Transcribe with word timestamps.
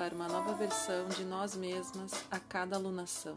para 0.00 0.14
uma 0.14 0.28
nova 0.28 0.54
versão 0.54 1.10
de 1.10 1.26
nós 1.26 1.54
mesmas 1.54 2.10
a 2.30 2.40
cada 2.40 2.74
alunação. 2.74 3.36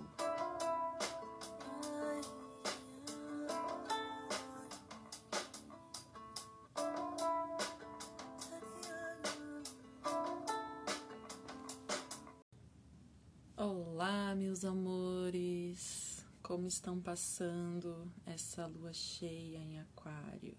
Olá, 13.57 14.33
meus 14.33 14.63
amores! 14.63 16.25
Como 16.41 16.65
estão 16.67 16.97
passando 17.01 18.09
essa 18.25 18.67
lua 18.67 18.93
cheia 18.93 19.57
em 19.57 19.81
Aquário? 19.81 20.55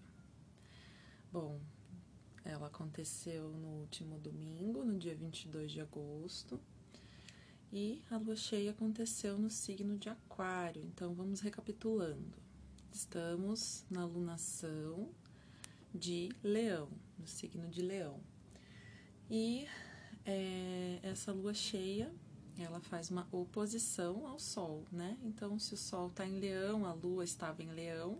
Bom, 1.31 1.59
ela 2.45 2.67
aconteceu 2.67 3.49
no 3.49 3.67
último 3.79 4.19
domingo, 4.19 4.85
no 4.85 4.97
dia 4.97 5.15
22 5.15 5.71
de 5.71 5.81
agosto, 5.81 6.59
e 7.73 8.01
a 8.09 8.17
lua 8.17 8.35
cheia 8.35 8.71
aconteceu 8.71 9.37
no 9.37 9.49
signo 9.49 9.97
de 9.97 10.07
Aquário. 10.07 10.83
Então 10.83 11.13
vamos 11.13 11.41
recapitulando. 11.41 12.37
Estamos 12.93 13.83
na 13.89 14.05
lunação 14.05 15.09
de 15.93 16.29
Leão, 16.41 16.89
no 17.19 17.27
signo 17.27 17.67
de 17.67 17.81
Leão. 17.81 18.21
E 19.29 19.67
é, 20.23 20.99
essa 21.03 21.33
lua 21.33 21.53
cheia 21.53 22.13
ela 22.57 22.79
faz 22.79 23.09
uma 23.09 23.27
oposição 23.31 24.25
ao 24.25 24.39
Sol, 24.39 24.85
né? 24.91 25.17
Então, 25.23 25.59
se 25.59 25.73
o 25.73 25.77
Sol 25.77 26.07
está 26.07 26.25
em 26.25 26.39
Leão, 26.39 26.85
a 26.85 26.93
Lua 26.93 27.23
estava 27.23 27.61
em 27.61 27.69
Leão, 27.69 28.19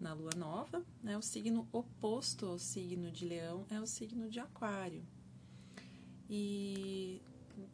na 0.00 0.12
lua 0.12 0.32
nova, 0.36 0.84
né? 1.02 1.16
O 1.16 1.22
signo 1.22 1.68
oposto 1.72 2.46
ao 2.46 2.58
signo 2.58 3.10
de 3.10 3.24
Leão 3.24 3.66
é 3.70 3.80
o 3.80 3.86
signo 3.86 4.28
de 4.28 4.38
Aquário. 4.40 5.02
E 6.28 7.20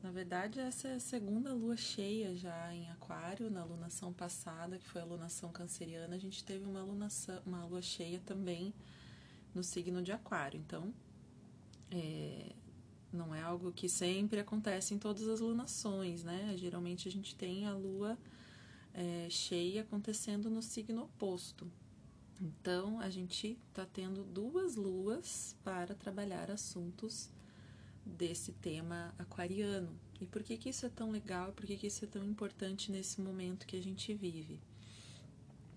na 0.02 0.10
verdade, 0.10 0.60
essa 0.60 0.88
é 0.88 0.94
a 0.94 1.00
segunda 1.00 1.52
lua 1.52 1.76
cheia 1.76 2.34
já 2.36 2.72
em 2.72 2.88
Aquário. 2.90 3.50
Na 3.50 3.64
lunação 3.64 4.12
passada, 4.12 4.78
que 4.78 4.88
foi 4.88 5.00
a 5.00 5.04
lunação 5.04 5.50
canceriana, 5.50 6.14
a 6.14 6.18
gente 6.18 6.44
teve 6.44 6.64
uma, 6.64 6.82
lunação, 6.82 7.40
uma 7.44 7.64
lua 7.64 7.82
cheia 7.82 8.20
também 8.24 8.72
no 9.54 9.62
signo 9.62 10.02
de 10.02 10.12
Aquário. 10.12 10.60
Então, 10.60 10.94
é, 11.90 12.52
não 13.12 13.34
é 13.34 13.42
algo 13.42 13.72
que 13.72 13.88
sempre 13.88 14.40
acontece 14.40 14.94
em 14.94 14.98
todas 14.98 15.26
as 15.28 15.40
lunações, 15.40 16.22
né? 16.22 16.54
Geralmente 16.56 17.08
a 17.08 17.10
gente 17.10 17.34
tem 17.34 17.66
a 17.66 17.74
lua 17.74 18.16
é, 18.94 19.26
cheia 19.28 19.82
acontecendo 19.82 20.48
no 20.48 20.62
signo 20.62 21.02
oposto. 21.02 21.70
Então, 22.42 22.98
a 22.98 23.08
gente 23.08 23.56
está 23.68 23.86
tendo 23.86 24.24
duas 24.24 24.74
luas 24.74 25.56
para 25.62 25.94
trabalhar 25.94 26.50
assuntos 26.50 27.30
desse 28.04 28.50
tema 28.50 29.14
aquariano. 29.16 29.96
E 30.20 30.26
por 30.26 30.42
que, 30.42 30.56
que 30.56 30.68
isso 30.68 30.84
é 30.84 30.88
tão 30.88 31.12
legal? 31.12 31.52
Por 31.52 31.64
que, 31.64 31.76
que 31.76 31.86
isso 31.86 32.04
é 32.04 32.08
tão 32.08 32.24
importante 32.24 32.90
nesse 32.90 33.20
momento 33.20 33.64
que 33.64 33.76
a 33.76 33.82
gente 33.82 34.12
vive? 34.12 34.58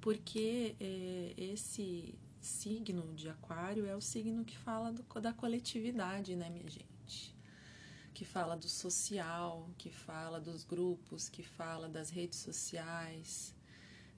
Porque 0.02 0.76
é, 0.80 1.36
esse 1.38 2.16
signo 2.42 3.14
de 3.14 3.30
aquário 3.30 3.86
é 3.86 3.96
o 3.96 4.02
signo 4.02 4.44
que 4.44 4.58
fala 4.58 4.92
do, 4.92 5.04
da 5.22 5.34
coletividade, 5.34 6.36
né, 6.36 6.50
minha 6.50 6.68
gente? 6.68 7.36
Que 8.12 8.26
fala 8.26 8.58
do 8.58 8.68
social, 8.68 9.70
que 9.78 9.92
fala 9.92 10.40
dos 10.40 10.64
grupos, 10.64 11.30
que 11.30 11.44
fala 11.44 11.88
das 11.88 12.10
redes 12.10 12.40
sociais, 12.40 13.55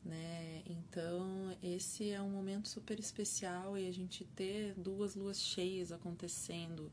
né? 0.04 0.64
Então, 0.66 1.56
esse 1.62 2.10
é 2.10 2.22
um 2.22 2.30
momento 2.30 2.68
super 2.68 3.00
especial 3.00 3.78
e 3.78 3.88
a 3.88 3.92
gente 3.92 4.24
ter 4.24 4.74
duas 4.76 5.16
luas 5.16 5.40
cheias 5.40 5.92
acontecendo 5.92 6.92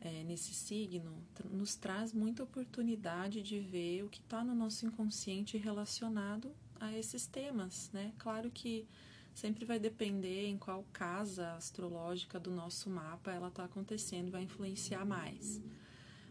é, 0.00 0.24
nesse 0.24 0.52
signo 0.52 1.14
nos 1.50 1.76
traz 1.76 2.12
muita 2.12 2.42
oportunidade 2.42 3.40
de 3.42 3.60
ver 3.60 4.02
o 4.02 4.08
que 4.08 4.20
está 4.20 4.42
no 4.42 4.54
nosso 4.54 4.84
inconsciente 4.84 5.56
relacionado 5.56 6.54
a 6.80 6.92
esses 6.98 7.26
temas, 7.26 7.88
né? 7.92 8.12
Claro 8.18 8.50
que 8.50 8.84
sempre 9.32 9.64
vai 9.64 9.78
depender 9.78 10.46
em 10.46 10.58
qual 10.58 10.84
casa 10.92 11.52
astrológica 11.52 12.38
do 12.40 12.50
nosso 12.50 12.90
mapa 12.90 13.30
ela 13.30 13.48
está 13.48 13.64
acontecendo, 13.64 14.32
vai 14.32 14.42
influenciar 14.42 15.04
mais. 15.04 15.60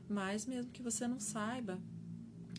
Mas 0.10 0.46
mesmo 0.46 0.72
que 0.72 0.84
você 0.84 1.08
não 1.08 1.20
saiba, 1.20 1.80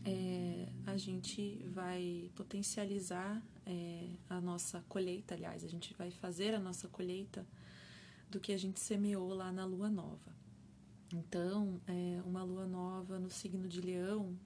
é, 0.05 0.69
a 0.87 0.97
gente 0.97 1.65
vai 1.69 2.31
potencializar 2.35 3.43
é, 3.67 4.09
a 4.29 4.41
nossa 4.41 4.85
colheita, 4.89 5.35
aliás, 5.35 5.65
a 5.65 5.69
gente 5.69 5.95
vai 5.95 6.11
fazer 6.11 6.55
a 6.55 6.59
nossa 6.61 6.89
colheita 6.89 7.47
do 8.31 8.41
que 8.41 8.53
a 8.53 8.59
gente 8.59 8.81
semeou 8.81 9.35
lá 9.35 9.53
na 9.53 9.65
lua 9.65 9.91
nova. 9.91 10.33
Então, 11.13 11.81
é, 11.87 12.21
uma 12.25 12.43
lua 12.43 12.67
nova 12.67 13.19
no 13.19 13.31
signo 13.31 13.69
de 13.69 13.81
Leão 13.81 14.37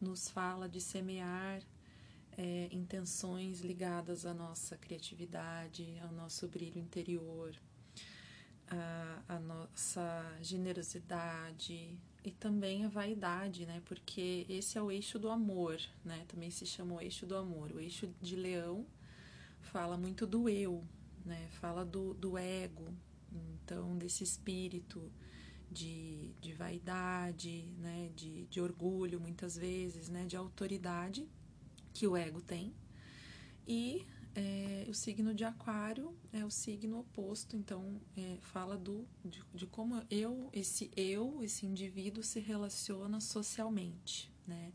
nos 0.00 0.28
fala 0.28 0.68
de 0.68 0.80
semear 0.80 1.62
é, 2.36 2.68
intenções 2.72 3.60
ligadas 3.60 4.26
à 4.26 4.34
nossa 4.34 4.76
criatividade, 4.76 5.98
ao 6.02 6.12
nosso 6.12 6.48
brilho 6.48 6.78
interior, 6.78 7.54
à, 8.68 9.36
à 9.36 9.38
nossa 9.38 10.38
generosidade, 10.40 11.96
e 12.24 12.30
também 12.30 12.84
a 12.84 12.88
vaidade, 12.88 13.66
né? 13.66 13.82
Porque 13.84 14.46
esse 14.48 14.78
é 14.78 14.82
o 14.82 14.90
eixo 14.90 15.18
do 15.18 15.28
amor, 15.28 15.80
né? 16.04 16.24
Também 16.28 16.50
se 16.50 16.64
chama 16.64 16.94
o 16.94 17.00
eixo 17.00 17.26
do 17.26 17.36
amor. 17.36 17.72
O 17.72 17.80
eixo 17.80 18.08
de 18.20 18.36
leão 18.36 18.86
fala 19.60 19.96
muito 19.96 20.26
do 20.26 20.48
eu, 20.48 20.84
né? 21.24 21.48
Fala 21.52 21.84
do, 21.84 22.14
do 22.14 22.38
ego, 22.38 22.94
então 23.32 23.96
desse 23.98 24.22
espírito 24.22 25.10
de, 25.70 26.32
de 26.40 26.52
vaidade, 26.52 27.64
né? 27.78 28.10
De, 28.14 28.46
de 28.46 28.60
orgulho, 28.60 29.20
muitas 29.20 29.56
vezes, 29.56 30.08
né? 30.08 30.24
De 30.24 30.36
autoridade 30.36 31.28
que 31.92 32.06
o 32.06 32.16
ego 32.16 32.40
tem. 32.40 32.72
E 33.66 34.06
é, 34.34 34.86
o 34.88 34.94
signo 34.94 35.34
de 35.34 35.44
Aquário 35.44 36.16
é 36.32 36.44
o 36.44 36.50
signo 36.50 37.00
oposto, 37.00 37.56
então 37.56 38.00
é, 38.16 38.38
fala 38.40 38.76
do, 38.76 39.06
de, 39.24 39.42
de, 39.54 39.66
como 39.66 40.02
eu, 40.10 40.48
esse 40.52 40.90
eu, 40.96 41.42
esse 41.42 41.66
indivíduo 41.66 42.22
se 42.22 42.40
relaciona 42.40 43.20
socialmente, 43.20 44.32
né? 44.46 44.72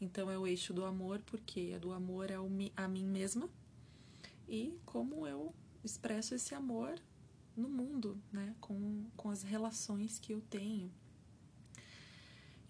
Então 0.00 0.30
é 0.30 0.38
o 0.38 0.46
eixo 0.46 0.72
do 0.72 0.84
amor, 0.84 1.20
porque 1.26 1.72
é 1.74 1.78
do 1.78 1.92
amor 1.92 2.32
ao, 2.32 2.48
a 2.76 2.88
mim 2.88 3.06
mesma 3.06 3.50
e 4.48 4.78
como 4.86 5.26
eu 5.26 5.54
expresso 5.84 6.34
esse 6.34 6.54
amor 6.54 6.94
no 7.56 7.68
mundo, 7.68 8.18
né? 8.32 8.54
Com, 8.60 9.04
com 9.16 9.28
as 9.28 9.42
relações 9.42 10.18
que 10.18 10.32
eu 10.32 10.40
tenho. 10.40 10.90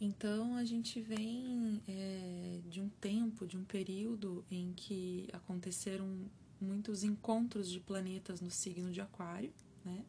Então 0.01 0.55
a 0.55 0.65
gente 0.65 1.01
vem 1.01 1.83
é, 1.89 2.61
de 2.69 2.81
um 2.81 2.89
tempo, 2.89 3.47
de 3.47 3.57
um 3.57 3.65
período 3.65 4.45
em 4.49 4.73
que 4.75 5.29
aconteceram 5.33 6.31
muitos 6.61 7.03
encontros 7.03 7.69
de 7.69 7.81
planetas 7.81 8.41
no 8.41 8.51
signo 8.51 8.93
de 8.93 9.01
Aquário, 9.01 9.53
né? 9.85 10.05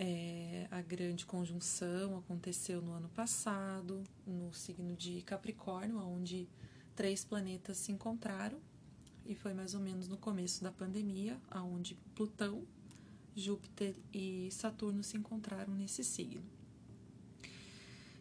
É, 0.00 0.68
a 0.70 0.80
grande 0.80 1.26
conjunção 1.26 2.16
aconteceu 2.18 2.80
no 2.80 2.92
ano 2.92 3.08
passado, 3.08 4.04
no 4.24 4.52
signo 4.54 4.94
de 4.94 5.22
Capricórnio, 5.22 5.98
onde 5.98 6.48
três 6.94 7.24
planetas 7.24 7.78
se 7.78 7.90
encontraram, 7.90 8.60
e 9.26 9.34
foi 9.34 9.52
mais 9.52 9.74
ou 9.74 9.80
menos 9.80 10.06
no 10.06 10.16
começo 10.16 10.62
da 10.62 10.70
pandemia, 10.70 11.36
onde 11.52 11.96
Plutão, 12.14 12.64
Júpiter 13.34 13.96
e 14.14 14.48
Saturno 14.52 15.02
se 15.02 15.16
encontraram 15.16 15.74
nesse 15.74 16.04
signo. 16.04 16.57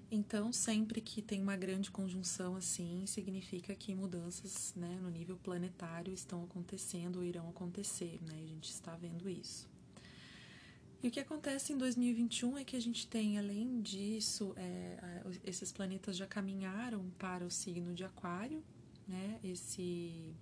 Então, 0.09 0.53
sempre 0.53 1.01
que 1.01 1.21
tem 1.21 1.41
uma 1.41 1.57
grande 1.57 1.91
conjunção 1.91 2.55
assim, 2.55 3.05
significa 3.05 3.75
que 3.75 3.93
mudanças 3.93 4.73
né, 4.75 4.97
no 5.01 5.09
nível 5.09 5.35
planetário 5.37 6.13
estão 6.13 6.43
acontecendo 6.45 7.17
ou 7.17 7.25
irão 7.25 7.49
acontecer, 7.49 8.17
né? 8.25 8.41
A 8.41 8.47
gente 8.47 8.69
está 8.69 8.95
vendo 8.95 9.27
isso. 9.29 9.67
E 11.03 11.09
o 11.09 11.11
que 11.11 11.19
acontece 11.19 11.73
em 11.73 11.77
2021 11.77 12.57
é 12.57 12.63
que 12.63 12.75
a 12.75 12.79
gente 12.79 13.05
tem, 13.05 13.37
além 13.37 13.81
disso, 13.81 14.53
é, 14.55 15.23
esses 15.43 15.71
planetas 15.71 16.15
já 16.15 16.25
caminharam 16.25 17.09
para 17.19 17.45
o 17.45 17.51
signo 17.51 17.93
de 17.93 18.05
Aquário, 18.05 18.63
né? 19.05 19.39
Esse 19.43 20.33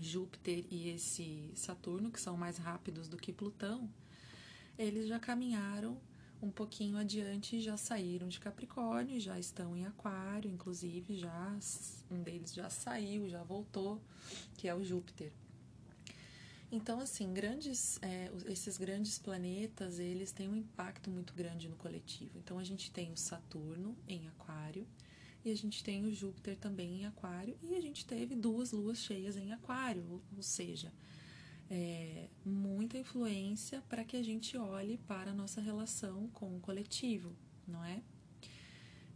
Júpiter 0.00 0.64
e 0.68 0.90
esse 0.90 1.50
Saturno, 1.54 2.10
que 2.10 2.20
são 2.20 2.36
mais 2.36 2.58
rápidos 2.58 3.08
do 3.08 3.16
que 3.16 3.32
Plutão, 3.32 3.88
eles 4.76 5.06
já 5.08 5.18
caminharam 5.18 5.96
um 6.42 6.50
pouquinho 6.50 6.98
adiante 6.98 7.60
já 7.60 7.76
saíram 7.76 8.28
de 8.28 8.38
Capricórnio, 8.38 9.18
já 9.20 9.38
estão 9.38 9.76
em 9.76 9.86
Aquário, 9.86 10.50
inclusive 10.50 11.16
já 11.16 11.58
um 12.10 12.22
deles 12.22 12.52
já 12.52 12.68
saiu, 12.68 13.28
já 13.28 13.42
voltou, 13.42 14.00
que 14.56 14.68
é 14.68 14.74
o 14.74 14.84
Júpiter. 14.84 15.32
Então, 16.70 16.98
assim, 16.98 17.32
grandes, 17.32 17.98
é, 18.02 18.30
esses 18.46 18.76
grandes 18.76 19.18
planetas, 19.18 19.98
eles 19.98 20.32
têm 20.32 20.48
um 20.48 20.56
impacto 20.56 21.10
muito 21.10 21.32
grande 21.32 21.68
no 21.68 21.76
coletivo. 21.76 22.38
Então, 22.38 22.58
a 22.58 22.64
gente 22.64 22.90
tem 22.90 23.12
o 23.12 23.16
Saturno 23.16 23.96
em 24.08 24.26
Aquário 24.28 24.86
e 25.44 25.50
a 25.50 25.56
gente 25.56 25.82
tem 25.84 26.04
o 26.04 26.12
Júpiter 26.12 26.56
também 26.56 27.02
em 27.02 27.06
Aquário 27.06 27.56
e 27.62 27.76
a 27.76 27.80
gente 27.80 28.04
teve 28.04 28.34
duas 28.34 28.72
luas 28.72 28.98
cheias 28.98 29.36
em 29.36 29.52
Aquário, 29.52 30.20
ou 30.36 30.42
seja, 30.42 30.92
é, 31.70 32.28
muita 32.44 32.98
influência 32.98 33.82
para 33.88 34.04
que 34.04 34.16
a 34.16 34.22
gente 34.22 34.56
olhe 34.56 34.98
para 34.98 35.30
a 35.30 35.34
nossa 35.34 35.60
relação 35.60 36.28
com 36.28 36.56
o 36.56 36.60
coletivo, 36.60 37.34
não 37.66 37.84
é? 37.84 38.02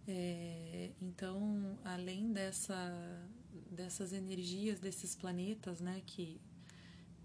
é 0.06 0.90
então, 1.00 1.78
além 1.84 2.32
dessa, 2.32 3.28
dessas 3.70 4.12
energias 4.12 4.80
desses 4.80 5.14
planetas, 5.14 5.80
né, 5.80 6.02
que 6.06 6.40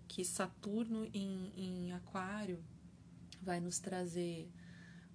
que 0.08 0.24
Saturno 0.24 1.06
em, 1.14 1.52
em 1.58 1.92
Aquário 1.92 2.64
vai 3.42 3.60
nos 3.60 3.80
trazer 3.80 4.50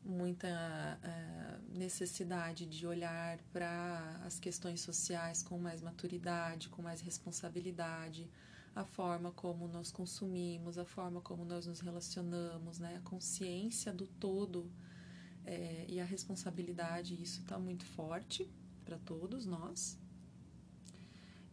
muita 0.04 0.48
uh, 0.48 1.78
necessidade 1.78 2.66
de 2.66 2.86
olhar 2.86 3.38
para 3.52 4.20
as 4.24 4.38
questões 4.38 4.80
sociais 4.80 5.42
com 5.42 5.58
mais 5.58 5.80
maturidade, 5.82 6.68
com 6.68 6.82
mais 6.82 7.00
responsabilidade, 7.00 8.28
a 8.74 8.84
forma 8.84 9.32
como 9.32 9.66
nós 9.68 9.90
consumimos, 9.90 10.78
a 10.78 10.84
forma 10.84 11.20
como 11.20 11.44
nós 11.44 11.66
nos 11.66 11.80
relacionamos, 11.80 12.78
né? 12.78 12.96
a 12.96 13.08
consciência 13.08 13.92
do 13.92 14.06
todo 14.06 14.70
é, 15.44 15.84
e 15.88 16.00
a 16.00 16.04
responsabilidade, 16.04 17.20
isso 17.20 17.40
está 17.40 17.58
muito 17.58 17.84
forte 17.84 18.48
para 18.84 18.98
todos 18.98 19.46
nós. 19.46 19.98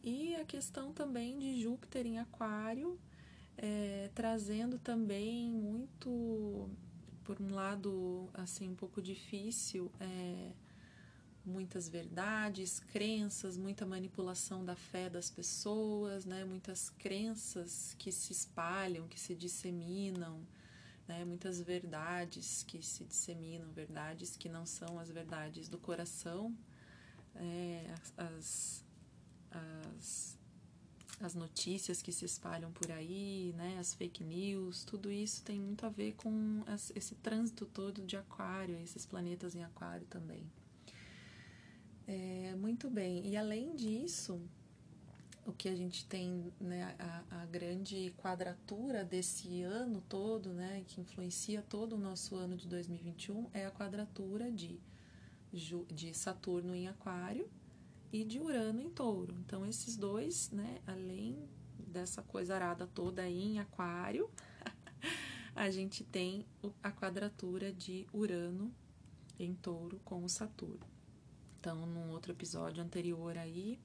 E 0.04 0.36
a 0.36 0.46
questão 0.46 0.94
também 0.94 1.38
de 1.38 1.62
Júpiter 1.62 2.06
em 2.06 2.20
Aquário, 2.20 2.98
é, 3.58 4.10
trazendo 4.14 4.78
também 4.80 5.52
muito, 5.52 6.70
por 7.24 7.42
um 7.42 7.54
lado, 7.54 8.30
assim, 8.34 8.70
um 8.70 8.76
pouco 8.76 9.02
difícil, 9.02 9.92
é, 10.00 10.52
muitas 11.48 11.88
verdades, 11.88 12.80
crenças, 12.92 13.58
muita 13.58 13.86
manipulação 13.86 14.64
da 14.66 14.76
fé 14.76 15.10
das 15.10 15.30
pessoas, 15.30 16.26
né? 16.26 16.44
Muitas 16.44 16.90
crenças 16.90 17.96
que 17.98 18.12
se 18.12 18.34
espalham, 18.34 19.08
que 19.08 19.20
se 19.20 19.34
disseminam, 19.34 20.40
né? 21.08 21.24
Muitas 21.24 21.62
verdades 21.62 22.64
que 22.64 22.84
se 22.84 23.06
disseminam, 23.06 23.72
verdades 23.72 24.36
que 24.36 24.50
não 24.50 24.66
são 24.66 25.00
as 25.00 25.10
verdades 25.10 25.70
do 25.70 25.78
coração, 25.78 26.56
é, 27.36 27.96
as, 28.18 28.84
as 29.50 30.38
as 31.20 31.34
notícias 31.34 32.00
que 32.00 32.12
se 32.12 32.26
espalham 32.26 32.72
por 32.72 32.92
aí, 32.92 33.52
né, 33.58 33.78
as 33.80 33.94
fake 33.94 34.24
news, 34.24 34.84
tudo 34.84 35.12
isso 35.12 35.42
tem 35.44 35.60
muito 35.60 35.84
a 35.84 35.90
ver 35.90 36.14
com 36.14 36.64
esse 36.96 37.16
trânsito 37.16 37.66
todo 37.66 38.06
de 38.06 38.16
Aquário, 38.16 38.78
esses 38.78 39.04
planetas 39.04 39.56
em 39.56 39.64
Aquário 39.64 40.06
também. 40.08 40.46
É, 42.08 42.56
muito 42.56 42.90
bem, 42.90 43.28
e 43.28 43.36
além 43.36 43.76
disso, 43.76 44.42
o 45.46 45.52
que 45.52 45.68
a 45.68 45.76
gente 45.76 46.06
tem, 46.06 46.54
né, 46.58 46.96
a, 46.98 47.42
a 47.42 47.46
grande 47.46 48.14
quadratura 48.18 49.04
desse 49.04 49.62
ano 49.62 50.02
todo, 50.08 50.54
né, 50.54 50.86
que 50.88 51.02
influencia 51.02 51.62
todo 51.62 51.98
o 51.98 51.98
nosso 51.98 52.36
ano 52.36 52.56
de 52.56 52.66
2021, 52.66 53.50
é 53.54 53.66
a 53.66 53.72
quadratura 53.72 54.50
de, 54.50 54.80
de 55.52 56.14
Saturno 56.14 56.74
em 56.74 56.88
Aquário 56.88 57.50
e 58.12 58.24
de 58.24 58.40
Urano 58.40 58.82
em 58.82 58.90
Touro. 58.90 59.36
Então, 59.46 59.66
esses 59.66 59.98
dois, 59.98 60.50
né, 60.52 60.80
além 60.88 61.38
dessa 61.78 62.22
coisa 62.22 62.56
arada 62.56 62.88
toda 62.88 63.22
aí 63.22 63.42
em 63.42 63.60
Aquário, 63.60 64.30
a 65.54 65.70
gente 65.70 66.06
tem 66.06 66.46
a 66.82 66.90
quadratura 66.90 67.72
de 67.74 68.08
Urano 68.14 68.74
em 69.38 69.54
Touro 69.54 70.00
com 70.06 70.24
o 70.24 70.30
Saturno. 70.30 70.97
Então, 71.68 71.86
num 71.86 72.12
outro 72.12 72.32
episódio 72.32 72.82
anterior 72.82 73.38
aí, 73.38 73.78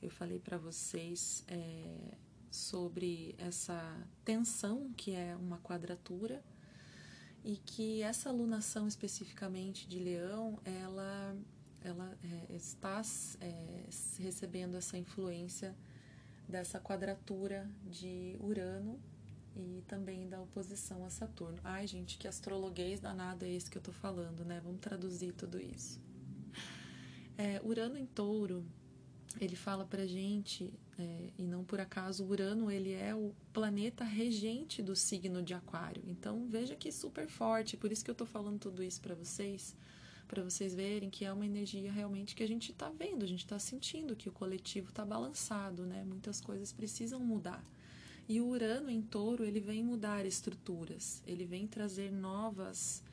eu 0.00 0.08
falei 0.08 0.38
para 0.38 0.56
vocês 0.56 1.44
é, 1.46 2.16
sobre 2.50 3.34
essa 3.36 3.78
tensão 4.24 4.90
que 4.96 5.12
é 5.12 5.36
uma 5.36 5.58
quadratura 5.58 6.42
e 7.44 7.58
que 7.58 8.00
essa 8.00 8.30
alunação 8.30 8.88
especificamente 8.88 9.86
de 9.86 9.98
Leão, 9.98 10.58
ela 10.64 11.36
ela 11.84 12.16
é, 12.24 12.54
está 12.54 13.02
é, 13.42 13.84
recebendo 14.18 14.74
essa 14.74 14.96
influência 14.96 15.76
dessa 16.48 16.80
quadratura 16.80 17.68
de 17.84 18.38
Urano 18.40 18.98
e 19.54 19.84
também 19.86 20.26
da 20.26 20.40
oposição 20.40 21.04
a 21.04 21.10
Saturno. 21.10 21.58
Ai, 21.62 21.86
gente, 21.86 22.16
que 22.16 22.26
astrologuês 22.26 22.98
danado 22.98 23.44
é 23.44 23.50
esse 23.50 23.70
que 23.70 23.76
eu 23.76 23.82
tô 23.82 23.92
falando, 23.92 24.42
né? 24.42 24.58
Vamos 24.64 24.80
traduzir 24.80 25.34
tudo 25.34 25.60
isso. 25.60 26.06
É, 27.38 27.60
Urano 27.62 27.98
em 27.98 28.06
touro, 28.06 28.64
ele 29.40 29.56
fala 29.56 29.84
pra 29.84 30.06
gente, 30.06 30.72
é, 30.98 31.30
e 31.38 31.46
não 31.46 31.64
por 31.64 31.80
acaso, 31.80 32.24
Urano 32.24 32.70
ele 32.70 32.92
é 32.92 33.14
o 33.14 33.34
planeta 33.52 34.04
regente 34.04 34.82
do 34.82 34.96
signo 34.96 35.42
de 35.42 35.52
Aquário. 35.52 36.02
Então 36.06 36.46
veja 36.48 36.74
que 36.74 36.90
super 36.90 37.28
forte, 37.28 37.76
por 37.76 37.92
isso 37.92 38.04
que 38.04 38.10
eu 38.10 38.14
tô 38.14 38.24
falando 38.24 38.58
tudo 38.58 38.82
isso 38.82 39.00
para 39.00 39.14
vocês 39.14 39.74
para 40.26 40.42
vocês 40.42 40.74
verem 40.74 41.08
que 41.08 41.24
é 41.24 41.32
uma 41.32 41.46
energia 41.46 41.92
realmente 41.92 42.34
que 42.34 42.42
a 42.42 42.48
gente 42.48 42.72
está 42.72 42.90
vendo, 42.90 43.22
a 43.22 43.28
gente 43.28 43.44
está 43.44 43.60
sentindo 43.60 44.16
que 44.16 44.28
o 44.28 44.32
coletivo 44.32 44.88
está 44.88 45.04
balançado, 45.04 45.86
né? 45.86 46.02
Muitas 46.04 46.40
coisas 46.40 46.72
precisam 46.72 47.20
mudar. 47.20 47.64
E 48.28 48.40
o 48.40 48.48
Urano 48.48 48.90
em 48.90 49.00
Touro 49.00 49.44
ele 49.44 49.60
vem 49.60 49.84
mudar 49.84 50.26
estruturas, 50.26 51.22
ele 51.26 51.44
vem 51.44 51.68
trazer 51.68 52.10
novas 52.10 53.04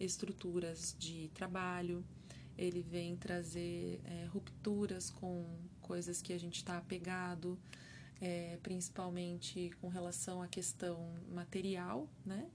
estruturas 0.00 0.94
de 0.98 1.30
trabalho, 1.34 2.04
ele 2.56 2.82
vem 2.82 3.16
trazer 3.16 4.00
é, 4.04 4.26
rupturas 4.26 5.10
com 5.10 5.46
coisas 5.80 6.22
que 6.22 6.32
a 6.32 6.38
gente 6.38 6.56
está 6.56 6.78
apegado, 6.78 7.58
é, 8.20 8.58
principalmente 8.62 9.70
com 9.80 9.88
relação 9.88 10.42
à 10.42 10.48
questão 10.48 11.14
material, 11.30 12.08
né? 12.24 12.48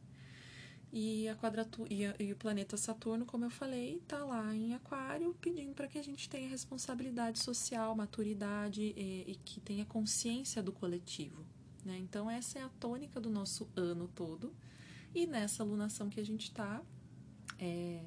E, 0.93 1.29
a 1.29 1.35
quadratura, 1.35 1.87
e, 1.93 2.05
a, 2.05 2.13
e 2.19 2.33
o 2.33 2.35
planeta 2.35 2.75
Saturno, 2.75 3.25
como 3.25 3.45
eu 3.45 3.49
falei, 3.49 3.97
está 3.97 4.25
lá 4.25 4.53
em 4.53 4.73
Aquário, 4.73 5.33
pedindo 5.39 5.73
para 5.73 5.87
que 5.87 5.97
a 5.97 6.03
gente 6.03 6.29
tenha 6.29 6.49
responsabilidade 6.49 7.39
social, 7.39 7.95
maturidade 7.95 8.93
e, 8.97 9.23
e 9.25 9.35
que 9.45 9.61
tenha 9.61 9.85
consciência 9.85 10.61
do 10.61 10.73
coletivo. 10.73 11.45
Né? 11.85 11.97
Então, 11.97 12.29
essa 12.29 12.59
é 12.59 12.61
a 12.61 12.69
tônica 12.69 13.21
do 13.21 13.29
nosso 13.29 13.69
ano 13.75 14.09
todo. 14.09 14.53
E 15.15 15.25
nessa 15.25 15.63
alunação 15.63 16.09
que 16.09 16.19
a 16.19 16.25
gente 16.25 16.49
está, 16.49 16.81
é, 17.57 18.03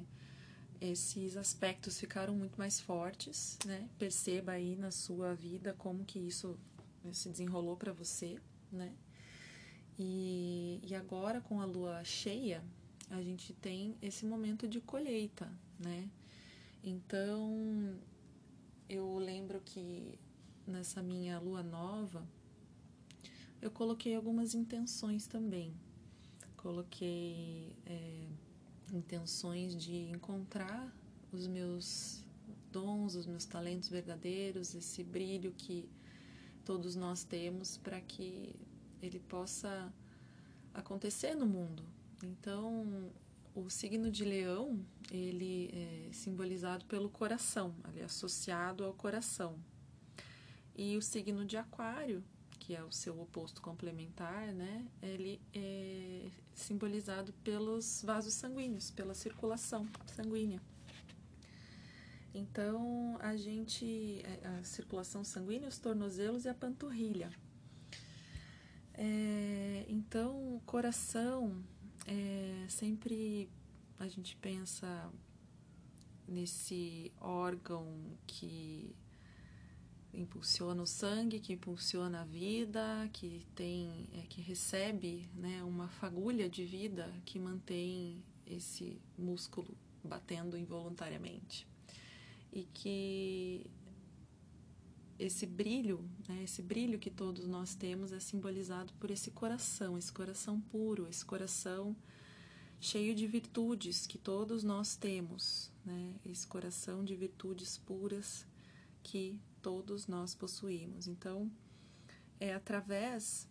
esses 0.81 1.37
aspectos 1.37 1.99
ficaram 1.99 2.35
muito 2.35 2.57
mais 2.57 2.79
fortes. 2.79 3.57
Né? 3.65 3.89
Perceba 3.97 4.53
aí 4.53 4.75
na 4.75 4.91
sua 4.91 5.33
vida 5.33 5.73
como 5.77 6.05
que 6.05 6.19
isso 6.19 6.57
se 7.11 7.29
desenrolou 7.29 7.75
para 7.75 7.93
você. 7.93 8.37
Né? 8.71 8.93
E, 9.97 10.79
e 10.83 10.93
agora, 10.95 11.39
com 11.41 11.61
a 11.61 11.65
lua 11.65 12.03
cheia, 12.03 12.63
a 13.09 13.21
gente 13.21 13.53
tem 13.53 13.95
esse 14.01 14.25
momento 14.25 14.67
de 14.67 14.81
colheita, 14.81 15.49
né? 15.79 16.09
Então, 16.83 17.97
eu 18.89 19.17
lembro 19.17 19.61
que 19.63 20.19
nessa 20.67 21.01
minha 21.01 21.39
lua 21.39 21.63
nova, 21.63 22.27
eu 23.61 23.71
coloquei 23.71 24.15
algumas 24.15 24.53
intenções 24.53 25.27
também. 25.27 25.73
Coloquei 26.57 27.75
é, 27.85 28.27
intenções 28.93 29.75
de 29.75 29.95
encontrar 30.09 30.93
os 31.31 31.47
meus 31.47 32.23
dons, 32.71 33.15
os 33.15 33.25
meus 33.25 33.45
talentos 33.45 33.89
verdadeiros, 33.89 34.75
esse 34.75 35.03
brilho 35.03 35.53
que 35.57 35.89
todos 36.63 36.95
nós 36.95 37.23
temos 37.23 37.77
para 37.77 38.01
que 38.01 38.55
ele 39.01 39.19
possa 39.19 39.93
acontecer 40.73 41.35
no 41.35 41.45
mundo. 41.45 41.83
Então, 42.23 43.11
o 43.53 43.69
signo 43.69 44.11
de 44.11 44.25
Leão, 44.25 44.85
ele 45.11 45.69
é 45.73 46.09
simbolizado 46.11 46.85
pelo 46.85 47.09
coração, 47.09 47.73
ele 47.89 48.01
é 48.01 48.05
associado 48.05 48.83
ao 48.83 48.93
coração. 48.93 49.57
E 50.75 50.97
o 50.97 51.01
signo 51.01 51.45
de 51.45 51.55
Aquário, 51.55 52.23
que 52.65 52.75
é 52.75 52.83
o 52.83 52.91
seu 52.91 53.21
oposto 53.21 53.61
complementar, 53.61 54.51
né? 54.51 54.87
Ele 54.99 55.39
é 55.53 56.31
simbolizado 56.55 57.31
pelos 57.43 58.01
vasos 58.01 58.33
sanguíneos, 58.33 58.89
pela 58.89 59.13
circulação 59.13 59.87
sanguínea. 60.07 60.59
Então, 62.33 63.19
a 63.21 63.37
gente, 63.37 64.23
a 64.43 64.63
circulação 64.63 65.23
sanguínea, 65.23 65.69
os 65.69 65.77
tornozelos 65.77 66.45
e 66.45 66.49
a 66.49 66.55
panturrilha. 66.55 67.29
É, 68.95 69.85
então, 69.87 70.55
o 70.55 70.59
coração 70.65 71.63
é 72.07 72.65
sempre 72.67 73.47
a 73.99 74.07
gente 74.07 74.35
pensa 74.37 75.13
nesse 76.27 77.13
órgão 77.21 78.17
que 78.25 78.95
impulsiona 80.15 80.81
o 80.81 80.87
sangue, 80.87 81.39
que 81.39 81.53
impulsiona 81.53 82.21
a 82.21 82.25
vida, 82.25 83.09
que 83.13 83.45
tem, 83.55 84.07
é, 84.13 84.21
que 84.27 84.41
recebe, 84.41 85.29
né, 85.35 85.63
uma 85.63 85.87
fagulha 85.87 86.49
de 86.49 86.65
vida 86.65 87.11
que 87.25 87.39
mantém 87.39 88.23
esse 88.45 88.99
músculo 89.17 89.75
batendo 90.03 90.57
involuntariamente. 90.57 91.67
E 92.51 92.63
que 92.73 93.65
esse 95.17 95.45
brilho, 95.45 96.03
né, 96.27 96.43
esse 96.43 96.61
brilho 96.61 96.99
que 96.99 97.09
todos 97.09 97.47
nós 97.47 97.75
temos 97.75 98.11
é 98.11 98.19
simbolizado 98.19 98.93
por 98.99 99.11
esse 99.11 99.31
coração, 99.31 99.97
esse 99.97 100.11
coração 100.11 100.59
puro, 100.59 101.07
esse 101.07 101.25
coração 101.25 101.95
cheio 102.79 103.15
de 103.15 103.25
virtudes 103.25 104.05
que 104.05 104.17
todos 104.17 104.63
nós 104.63 104.95
temos, 104.95 105.71
né, 105.85 106.13
esse 106.25 106.45
coração 106.45 107.03
de 107.03 107.15
virtudes 107.15 107.77
puras 107.77 108.45
que 109.01 109.39
todos 109.65 110.05
nós 110.05 110.35
possuímos. 110.35 111.07
Então, 111.07 111.51
é 112.39 112.53
através 112.53 113.49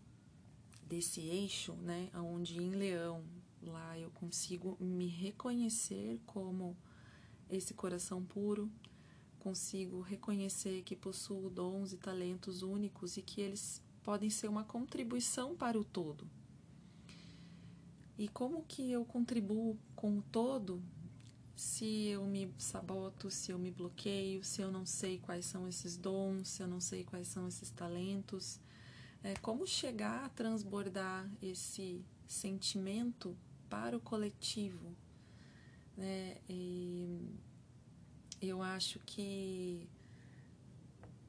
desse 0.87 1.21
eixo, 1.23 1.73
né, 1.73 2.09
onde 2.15 2.57
em 2.57 2.71
Leão, 2.71 3.25
lá 3.61 3.99
eu 3.99 4.13
consigo 4.13 4.77
me 4.81 5.09
reconhecer 5.09 6.21
como 6.25 6.77
esse 7.51 7.75
coração 7.75 8.25
puro, 8.25 8.71
consigo 9.41 10.01
reconhecer 10.03 10.83
que 10.83 10.95
possuo 10.95 11.51
dons 11.51 11.93
e 11.93 11.97
talentos 11.97 12.63
únicos 12.63 13.17
e 13.17 13.23
que 13.23 13.41
eles 13.41 13.83
podem 14.01 14.31
ser 14.31 14.47
uma 14.47 14.63
contribuição 14.63 15.57
para 15.57 15.77
o 15.77 15.83
todo. 15.83 16.31
E 18.17 18.29
como 18.29 18.63
que 18.63 18.89
eu 18.89 19.05
contribuo 19.05 19.77
com 19.97 20.19
o 20.19 20.23
todo 20.23 20.81
se 21.55 22.09
eu 22.09 22.25
me 22.25 22.53
saboto, 22.59 23.31
se 23.31 23.53
eu 23.53 23.59
me 23.59 23.71
bloqueio, 23.71 24.43
se 24.43 24.61
eu 24.61 24.71
não 24.71 24.85
sei 24.85 25.19
quais 25.19 25.47
são 25.47 25.69
esses 25.69 25.97
dons, 25.97 26.49
se 26.49 26.63
eu 26.63 26.67
não 26.67 26.81
sei 26.81 27.05
quais 27.05 27.29
são 27.29 27.47
esses 27.47 27.71
talentos? 27.71 28.59
É, 29.23 29.35
como 29.37 29.67
chegar 29.67 30.25
a 30.25 30.29
transbordar 30.29 31.31
esse 31.41 32.05
sentimento 32.27 33.37
para 33.71 33.97
o 33.97 34.01
coletivo? 34.01 34.95
Né? 35.97 36.37
E 36.49 37.21
eu 38.43 38.61
acho 38.61 38.99
que 39.07 39.89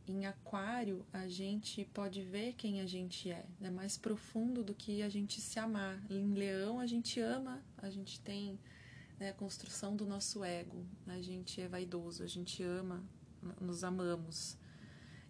em 0.08 0.26
Aquário 0.26 1.06
a 1.14 1.28
gente 1.28 1.86
pode 1.94 2.22
ver 2.22 2.54
quem 2.54 2.82
a 2.82 2.86
gente 2.86 3.32
é, 3.32 3.46
é 3.62 3.70
mais 3.70 3.98
profundo 3.98 4.64
do 4.64 4.74
que 4.74 5.02
a 5.02 5.10
gente 5.10 5.40
se 5.40 5.60
amar. 5.60 6.00
Em 6.10 6.34
Leão 6.34 6.80
a 6.80 6.88
gente 6.88 7.20
ama, 7.20 7.64
a 7.78 7.90
gente 7.90 8.20
tem 8.20 8.60
né, 9.20 9.30
a 9.30 9.34
construção 9.34 9.96
do 9.96 10.06
nosso 10.06 10.44
ego, 10.44 10.86
a 11.08 11.22
gente 11.22 11.62
é 11.62 11.68
vaidoso, 11.68 12.24
a 12.24 12.28
gente 12.28 12.62
ama, 12.64 13.04
nos 13.60 13.84
amamos. 13.84 14.58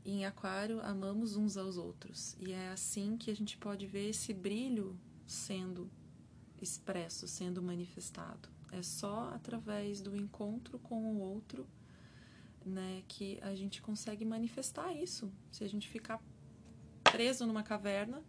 E 0.04 0.12
em 0.12 0.26
Aquário 0.26 0.82
amamos 0.82 1.36
uns 1.36 1.58
aos 1.58 1.78
outros 1.78 2.36
e 2.40 2.52
é 2.52 2.70
assim 2.70 3.18
que 3.18 3.32
a 3.32 3.36
gente 3.36 3.58
pode 3.58 3.88
ver 3.88 4.10
esse 4.10 4.34
brilho 4.34 5.00
sendo 5.26 5.90
expresso, 6.62 7.28
sendo 7.28 7.62
manifestado. 7.62 8.50
É 8.72 8.82
só 8.82 9.32
através 9.34 10.02
do 10.02 10.16
encontro 10.16 10.78
com 10.80 11.16
o 11.16 11.20
outro 11.20 11.68
né, 12.66 13.04
que 13.08 13.40
a 13.42 13.56
gente 13.56 13.82
consegue 13.82 14.26
manifestar 14.26 14.94
isso. 14.94 15.32
Se 15.52 15.64
a 15.64 15.70
gente 15.70 15.88
ficar 15.88 16.22
preso 17.04 17.46
numa 17.46 17.64
caverna, 17.64 18.22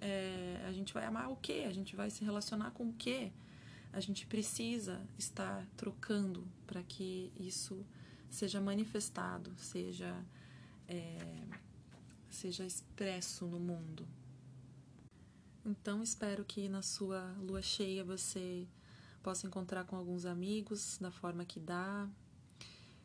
é, 0.00 0.62
a 0.66 0.72
gente 0.72 0.92
vai 0.92 1.04
amar 1.04 1.30
o 1.30 1.36
quê? 1.36 1.64
A 1.66 1.72
gente 1.72 1.96
vai 1.96 2.10
se 2.10 2.24
relacionar 2.24 2.70
com 2.72 2.88
o 2.88 2.92
quê? 2.92 3.32
A 3.94 4.00
gente 4.00 4.26
precisa 4.26 5.00
estar 5.16 5.64
trocando 5.76 6.44
para 6.66 6.82
que 6.82 7.32
isso 7.38 7.86
seja 8.28 8.60
manifestado, 8.60 9.54
seja, 9.56 10.12
é, 10.88 11.46
seja 12.28 12.66
expresso 12.66 13.46
no 13.46 13.60
mundo. 13.60 14.04
Então, 15.64 16.02
espero 16.02 16.44
que 16.44 16.68
na 16.68 16.82
sua 16.82 17.22
lua 17.40 17.62
cheia 17.62 18.02
você 18.04 18.66
possa 19.22 19.46
encontrar 19.46 19.84
com 19.84 19.94
alguns 19.94 20.26
amigos 20.26 20.98
da 20.98 21.12
forma 21.12 21.44
que 21.44 21.60
dá, 21.60 22.08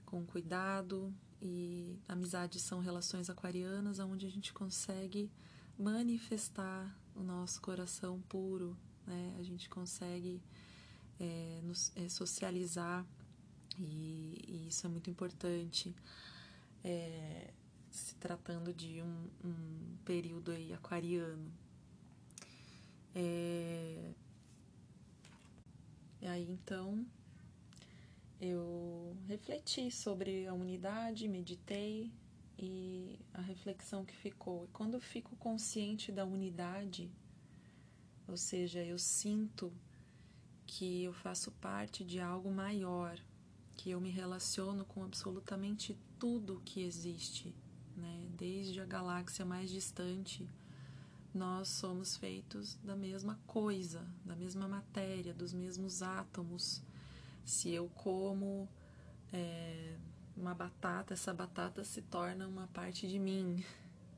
com 0.07 0.25
cuidado. 0.25 1.13
E 1.39 1.99
amizades 2.07 2.63
são 2.63 2.79
relações 2.79 3.29
aquarianas 3.29 3.99
onde 3.99 4.25
a 4.25 4.29
gente 4.29 4.51
consegue 4.51 5.31
manifestar 5.77 6.99
o 7.15 7.21
nosso 7.21 7.61
coração 7.61 8.19
puro, 8.27 8.75
né? 9.05 9.35
A 9.39 9.43
gente 9.43 9.69
consegue 9.69 10.41
é, 11.19 11.59
nos, 11.63 11.91
é, 11.95 12.07
socializar 12.07 13.05
e, 13.77 14.45
e, 14.47 14.67
isso 14.67 14.85
é 14.85 14.89
muito 14.89 15.09
importante 15.09 15.95
é, 16.83 17.51
se 17.89 18.15
tratando 18.15 18.73
de 18.73 19.01
um, 19.01 19.29
um 19.43 19.97
período 20.05 20.51
aí 20.51 20.73
aquariano. 20.73 21.51
É, 23.15 24.11
e 26.21 26.27
aí 26.27 26.49
então 26.49 27.05
eu 28.39 29.17
refleti 29.27 29.91
sobre 29.91 30.47
a 30.47 30.53
unidade, 30.53 31.27
meditei 31.27 32.11
e 32.57 33.19
a 33.33 33.41
reflexão 33.41 34.05
que 34.05 34.15
ficou. 34.15 34.65
E 34.65 34.67
quando 34.69 34.93
eu 34.93 35.01
fico 35.01 35.35
consciente 35.37 36.11
da 36.11 36.25
unidade, 36.25 37.09
ou 38.27 38.37
seja, 38.37 38.83
eu 38.83 38.97
sinto 38.97 39.73
que 40.69 41.03
eu 41.03 41.13
faço 41.13 41.51
parte 41.53 42.03
de 42.03 42.19
algo 42.19 42.51
maior, 42.51 43.19
que 43.75 43.89
eu 43.89 43.99
me 43.99 44.11
relaciono 44.11 44.85
com 44.85 45.03
absolutamente 45.03 45.97
tudo 46.19 46.61
que 46.63 46.83
existe, 46.83 47.55
né? 47.97 48.27
Desde 48.37 48.79
a 48.79 48.85
galáxia 48.85 49.43
mais 49.43 49.71
distante 49.71 50.47
nós 51.33 51.69
somos 51.69 52.15
feitos 52.17 52.75
da 52.83 52.95
mesma 52.95 53.39
coisa, 53.47 54.05
da 54.23 54.35
mesma 54.35 54.67
matéria, 54.67 55.33
dos 55.33 55.53
mesmos 55.53 56.03
átomos. 56.03 56.83
Se 57.43 57.71
eu 57.71 57.89
como 57.95 58.69
é, 59.33 59.95
uma 60.37 60.53
batata, 60.53 61.15
essa 61.15 61.33
batata 61.33 61.83
se 61.83 62.03
torna 62.03 62.47
uma 62.47 62.67
parte 62.67 63.07
de 63.07 63.17
mim. 63.17 63.63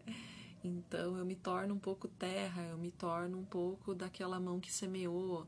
Então 0.63 1.17
eu 1.17 1.25
me 1.25 1.35
torno 1.35 1.73
um 1.73 1.79
pouco 1.79 2.07
terra, 2.07 2.61
eu 2.61 2.77
me 2.77 2.91
torno 2.91 3.39
um 3.39 3.43
pouco 3.43 3.95
daquela 3.95 4.39
mão 4.39 4.59
que 4.59 4.71
semeou. 4.71 5.47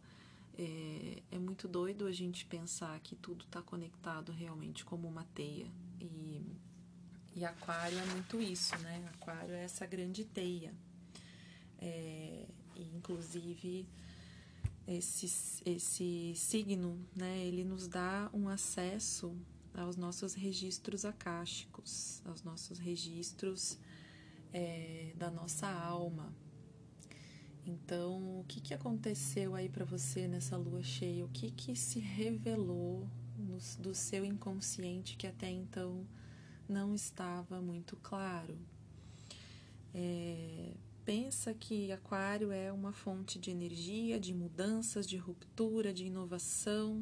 É, 0.58 1.24
é 1.32 1.40
muito 1.40 1.68
doido 1.68 2.06
a 2.06 2.12
gente 2.12 2.46
pensar 2.46 3.00
que 3.00 3.16
tudo 3.16 3.44
está 3.46 3.62
conectado 3.62 4.32
realmente 4.32 4.86
como 4.86 5.08
uma 5.08 5.24
teia. 5.34 5.68
E, 6.00 6.46
e 7.36 7.46
Aquário 7.46 7.98
é 7.98 8.06
muito 8.08 8.42
isso, 8.42 8.78
né? 8.80 9.04
Aquário 9.16 9.54
é 9.54 9.64
essa 9.64 9.86
grande 9.86 10.24
teia. 10.24 10.74
É, 11.80 12.46
inclusive, 12.76 13.88
esse, 14.88 15.62
esse 15.66 16.34
signo, 16.36 17.00
né, 17.16 17.40
ele 17.46 17.64
nos 17.64 17.88
dá 17.88 18.30
um 18.34 18.48
acesso 18.48 19.36
aos 19.74 19.96
nossos 19.96 20.34
registros 20.34 21.04
akáshicos, 21.04 22.22
aos 22.26 22.44
nossos 22.44 22.78
registros 22.78 23.78
é, 24.54 25.14
da 25.16 25.32
nossa 25.32 25.68
alma. 25.68 26.34
Então, 27.66 28.40
o 28.40 28.46
que, 28.48 28.60
que 28.60 28.74
aconteceu 28.74 29.56
aí 29.56 29.70
para 29.70 29.86
você 29.86 30.28
nessa 30.28 30.58
lua 30.58 30.84
cheia? 30.84 31.24
O 31.24 31.30
que, 31.30 31.50
que 31.50 31.76
se 31.76 32.00
revelou 32.00 33.08
no, 33.38 33.58
do 33.80 33.96
seu 33.96 34.26
inconsciente 34.26 35.16
que 35.16 35.26
até 35.26 35.50
então 35.50 36.06
não 36.68 36.94
estava 36.94 37.62
muito 37.62 37.96
claro? 37.98 38.58
É, 39.94 40.74
pensa 41.06 41.54
que 41.54 41.92
Aquário 41.92 42.52
é 42.52 42.72
uma 42.72 42.92
fonte 42.92 43.40
de 43.40 43.52
energia, 43.52 44.20
de 44.20 44.34
mudanças, 44.34 45.08
de 45.08 45.16
ruptura, 45.16 45.94
de 45.94 46.06
inovação. 46.06 47.02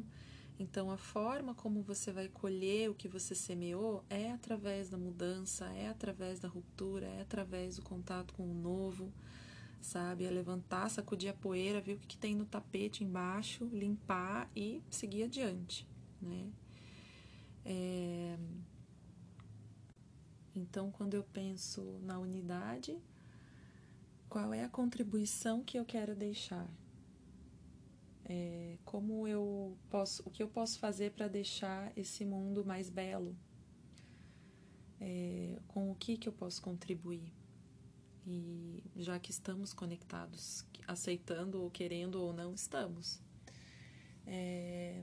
Então, 0.58 0.92
a 0.92 0.96
forma 0.96 1.54
como 1.54 1.82
você 1.82 2.12
vai 2.12 2.28
colher 2.28 2.88
o 2.88 2.94
que 2.94 3.08
você 3.08 3.34
semeou 3.34 4.04
é 4.08 4.30
através 4.30 4.88
da 4.88 4.96
mudança, 4.96 5.66
é 5.74 5.88
através 5.88 6.38
da 6.38 6.46
ruptura, 6.46 7.06
é 7.06 7.22
através 7.22 7.76
do 7.76 7.82
contato 7.82 8.32
com 8.34 8.48
o 8.48 8.54
novo, 8.54 9.12
sabe? 9.82 10.24
É 10.24 10.30
levantar, 10.30 10.88
sacudir 10.88 11.30
a 11.30 11.34
poeira, 11.34 11.80
ver 11.80 11.94
o 11.94 11.98
que, 11.98 12.06
que 12.06 12.16
tem 12.16 12.34
no 12.34 12.46
tapete 12.46 13.04
embaixo, 13.04 13.68
limpar 13.72 14.50
e 14.56 14.82
seguir 14.88 15.24
adiante, 15.24 15.86
né? 16.20 16.50
É... 17.64 18.38
Então, 20.54 20.90
quando 20.90 21.14
eu 21.14 21.24
penso 21.24 21.98
na 22.02 22.18
unidade, 22.18 22.98
qual 24.28 24.52
é 24.54 24.64
a 24.64 24.68
contribuição 24.68 25.62
que 25.62 25.78
eu 25.78 25.84
quero 25.84 26.14
deixar? 26.14 26.68
É, 28.24 28.78
como 28.84 29.26
eu 29.26 29.76
posso, 29.90 30.22
o 30.24 30.30
que 30.30 30.42
eu 30.42 30.48
posso 30.48 30.78
fazer 30.78 31.12
para 31.12 31.26
deixar 31.26 31.92
esse 31.96 32.24
mundo 32.24 32.64
mais 32.64 32.88
belo? 32.88 33.36
É, 35.00 35.58
com 35.66 35.90
o 35.90 35.94
que 35.94 36.16
que 36.16 36.28
eu 36.28 36.32
posso 36.32 36.62
contribuir? 36.62 37.41
E 38.26 38.82
já 38.96 39.18
que 39.18 39.30
estamos 39.30 39.72
conectados, 39.72 40.64
aceitando 40.86 41.62
ou 41.62 41.70
querendo 41.70 42.16
ou 42.16 42.32
não, 42.32 42.54
estamos. 42.54 43.20
É, 44.26 45.02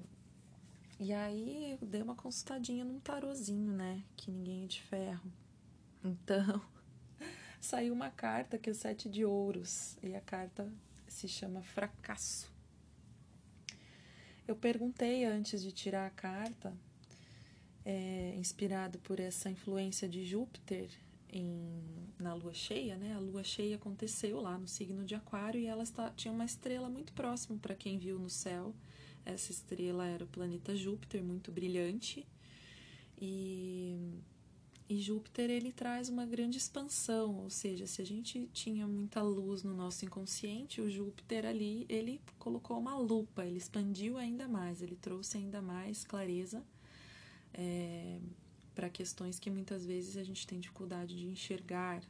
e 1.00 1.14
aí 1.14 1.78
eu 1.82 1.88
dei 1.88 2.02
uma 2.02 2.16
consultadinha 2.16 2.84
num 2.86 3.00
tarozinho, 3.00 3.72
né? 3.72 4.04
Que 4.16 4.32
ninguém 4.32 4.64
é 4.64 4.68
de 4.68 4.82
ferro. 4.82 5.32
Então, 6.04 6.62
saiu 7.60 7.94
uma 7.94 8.10
carta 8.10 8.58
que 8.58 8.70
é 8.70 8.72
o 8.72 8.76
Sete 8.76 9.10
de 9.10 9.26
Ouros. 9.26 9.98
E 10.02 10.16
a 10.16 10.22
carta 10.22 10.72
se 11.08 11.28
chama 11.28 11.62
Fracasso. 11.62 12.52
Eu 14.48 14.56
perguntei 14.56 15.26
antes 15.26 15.62
de 15.62 15.72
tirar 15.72 16.08
a 16.08 16.10
carta, 16.10 16.76
é, 17.86 18.34
inspirado 18.36 18.98
por 19.00 19.20
essa 19.20 19.50
influência 19.50 20.08
de 20.10 20.26
Júpiter 20.26 20.90
em, 21.32 21.82
na 22.18 22.34
lua 22.34 22.54
cheia, 22.54 22.98
né? 22.98 23.14
A 23.14 23.20
lua 23.20 23.44
cheia 23.44 23.76
aconteceu 23.76 24.42
lá 24.42 24.58
no 24.58 24.68
signo 24.68 25.04
de 25.06 25.16
Aquário 25.16 25.60
e 25.60 25.66
ela 25.66 25.84
está, 25.84 26.10
tinha 26.12 26.34
uma 26.34 26.46
estrela 26.46 26.90
muito 26.90 27.14
próxima 27.14 27.58
para 27.58 27.76
quem 27.76 27.98
viu 27.98 28.20
no 28.20 28.30
céu 28.30 28.74
essa 29.26 29.52
estrela 29.52 30.06
era 30.06 30.24
o 30.24 30.28
planeta 30.28 30.76
Júpiter, 30.76 31.24
muito 31.24 31.52
brilhante. 31.52 32.26
E, 33.22 33.96
e 34.88 35.00
Júpiter 35.00 35.50
ele 35.50 35.72
traz 35.72 36.10
uma 36.10 36.26
grande 36.26 36.58
expansão, 36.58 37.44
ou 37.44 37.50
seja, 37.50 37.86
se 37.86 38.02
a 38.02 38.06
gente 38.06 38.50
tinha 38.54 38.88
muita 38.88 39.22
luz 39.22 39.64
no 39.64 39.74
nosso 39.74 40.06
inconsciente, 40.06 40.82
o 40.82 40.90
Júpiter 40.90 41.46
ali 41.46 41.86
ele 41.90 42.22
colocou 42.38 42.80
uma 42.80 42.98
lupa, 42.98 43.46
ele 43.46 43.58
expandiu 43.58 44.18
ainda 44.18 44.48
mais, 44.48 44.82
ele 44.82 44.96
trouxe 44.96 45.38
ainda 45.38 45.62
mais 45.62 46.04
clareza 46.04 46.64
é, 47.54 48.20
para 48.80 48.90
questões 48.90 49.38
que 49.38 49.52
muitas 49.52 49.86
vezes 49.86 50.16
a 50.16 50.24
gente 50.24 50.48
tem 50.48 50.58
dificuldade 50.58 51.14
de 51.14 51.28
enxergar. 51.28 52.02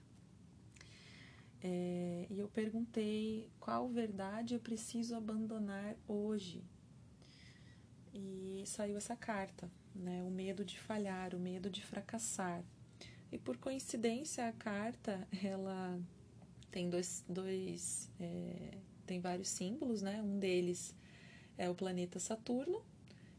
É, 1.64 2.28
e 2.30 2.40
eu 2.40 2.48
perguntei 2.48 3.50
qual 3.60 3.90
verdade 3.90 4.54
eu 4.54 4.60
preciso 4.60 5.16
abandonar 5.16 5.96
hoje 6.08 6.64
e 8.14 8.62
saiu 8.68 8.98
essa 8.98 9.16
carta, 9.16 9.68
né? 9.96 10.22
O 10.22 10.30
medo 10.30 10.64
de 10.64 10.80
falhar, 10.80 11.34
o 11.34 11.40
medo 11.40 11.72
de 11.72 11.84
fracassar. 11.84 12.64
E 13.32 13.38
por 13.40 13.58
coincidência 13.58 14.48
a 14.48 14.54
carta 14.54 15.28
ela 15.44 16.00
tem 16.70 16.88
dois, 16.88 17.26
dois 17.28 18.12
é, 18.20 18.78
tem 19.08 19.20
vários 19.20 19.50
símbolos, 19.50 20.04
né? 20.04 20.22
Um 20.22 20.38
deles 20.38 20.94
é 21.58 21.68
o 21.68 21.74
planeta 21.74 22.20
Saturno 22.20 22.80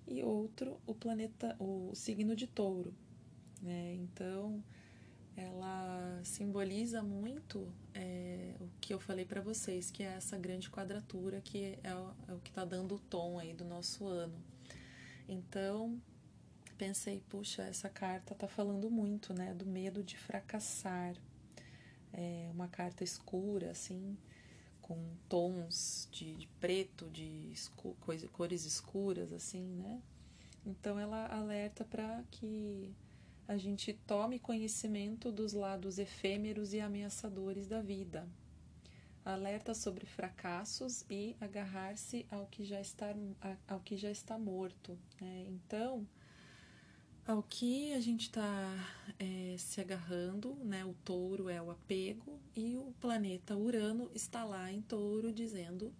e 0.04 0.20
outro 0.20 0.80
o 0.84 0.96
planeta 0.96 1.54
o 1.60 1.92
signo 1.94 2.34
de 2.34 2.48
Touro, 2.48 2.92
né? 3.62 3.94
Então 3.94 4.62
ela 5.36 6.20
simboliza 6.24 7.02
muito 7.02 7.72
é, 7.94 8.54
o 8.60 8.68
que 8.80 8.92
eu 8.92 9.00
falei 9.00 9.24
para 9.24 9.40
vocês, 9.40 9.90
que 9.90 10.02
é 10.02 10.14
essa 10.14 10.36
grande 10.36 10.70
quadratura 10.70 11.40
que 11.40 11.78
é 11.82 11.94
o, 11.94 12.14
é 12.28 12.32
o 12.34 12.38
que 12.40 12.50
está 12.50 12.64
dando 12.64 12.96
o 12.96 12.98
tom 12.98 13.38
aí 13.38 13.52
do 13.52 13.64
nosso 13.64 14.06
ano. 14.06 14.38
Então, 15.28 16.00
pensei, 16.76 17.22
puxa, 17.28 17.62
essa 17.62 17.88
carta 17.88 18.32
está 18.32 18.48
falando 18.48 18.90
muito, 18.90 19.32
né, 19.32 19.54
do 19.54 19.64
medo 19.64 20.02
de 20.02 20.16
fracassar. 20.16 21.14
É 22.12 22.50
uma 22.52 22.66
carta 22.66 23.04
escura, 23.04 23.70
assim, 23.70 24.18
com 24.82 24.98
tons 25.28 26.08
de, 26.10 26.34
de 26.34 26.48
preto, 26.58 27.08
de 27.10 27.52
escu 27.52 27.94
coisa, 28.00 28.26
cores 28.28 28.64
escuras, 28.64 29.32
assim, 29.32 29.62
né? 29.76 30.02
Então, 30.66 30.98
ela 30.98 31.26
alerta 31.26 31.84
para 31.84 32.24
que 32.30 32.92
a 33.50 33.56
gente 33.56 33.92
tome 33.92 34.38
conhecimento 34.38 35.32
dos 35.32 35.54
lados 35.54 35.98
efêmeros 35.98 36.72
e 36.72 36.78
ameaçadores 36.78 37.66
da 37.66 37.82
vida, 37.82 38.28
alerta 39.24 39.74
sobre 39.74 40.06
fracassos 40.06 41.04
e 41.10 41.34
agarrar-se 41.40 42.24
ao 42.30 42.46
que 42.46 42.64
já 42.64 42.80
está 42.80 43.12
ao 43.66 43.80
que 43.80 43.96
já 43.96 44.08
está 44.08 44.38
morto. 44.38 44.96
Né? 45.20 45.46
Então, 45.48 46.06
ao 47.26 47.42
que 47.42 47.92
a 47.92 47.98
gente 47.98 48.26
está 48.26 48.72
é, 49.18 49.56
se 49.58 49.80
agarrando, 49.80 50.54
né? 50.62 50.84
O 50.84 50.94
touro 51.04 51.48
é 51.48 51.60
o 51.60 51.72
apego 51.72 52.40
e 52.54 52.76
o 52.76 52.94
planeta 53.00 53.56
Urano 53.56 54.12
está 54.14 54.44
lá 54.44 54.70
em 54.70 54.80
touro 54.80 55.32
dizendo 55.32 55.92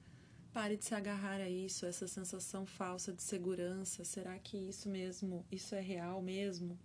pare 0.53 0.77
de 0.77 0.85
se 0.85 0.95
agarrar 0.95 1.41
a 1.41 1.51
isso, 1.51 1.85
essa 1.85 2.07
sensação 2.07 2.65
falsa 2.65 3.13
de 3.13 3.25
segurança. 3.25 4.05
Será 4.05 4.39
que 4.39 4.57
isso 4.57 4.89
mesmo, 4.89 5.45
isso 5.51 5.75
é 5.75 5.81
real 5.81 6.23
mesmo? 6.23 6.79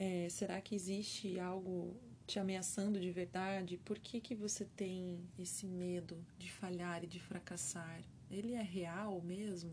É, 0.00 0.28
será 0.30 0.60
que 0.60 0.76
existe 0.76 1.40
algo 1.40 2.00
te 2.24 2.38
ameaçando 2.38 3.00
de 3.00 3.10
verdade, 3.10 3.78
por 3.78 3.98
que, 3.98 4.20
que 4.20 4.34
você 4.34 4.64
tem 4.64 5.18
esse 5.36 5.66
medo 5.66 6.24
de 6.38 6.52
falhar 6.52 7.02
e 7.02 7.06
de 7.08 7.18
fracassar? 7.18 8.00
Ele 8.30 8.52
é 8.52 8.62
real 8.62 9.20
mesmo? 9.20 9.72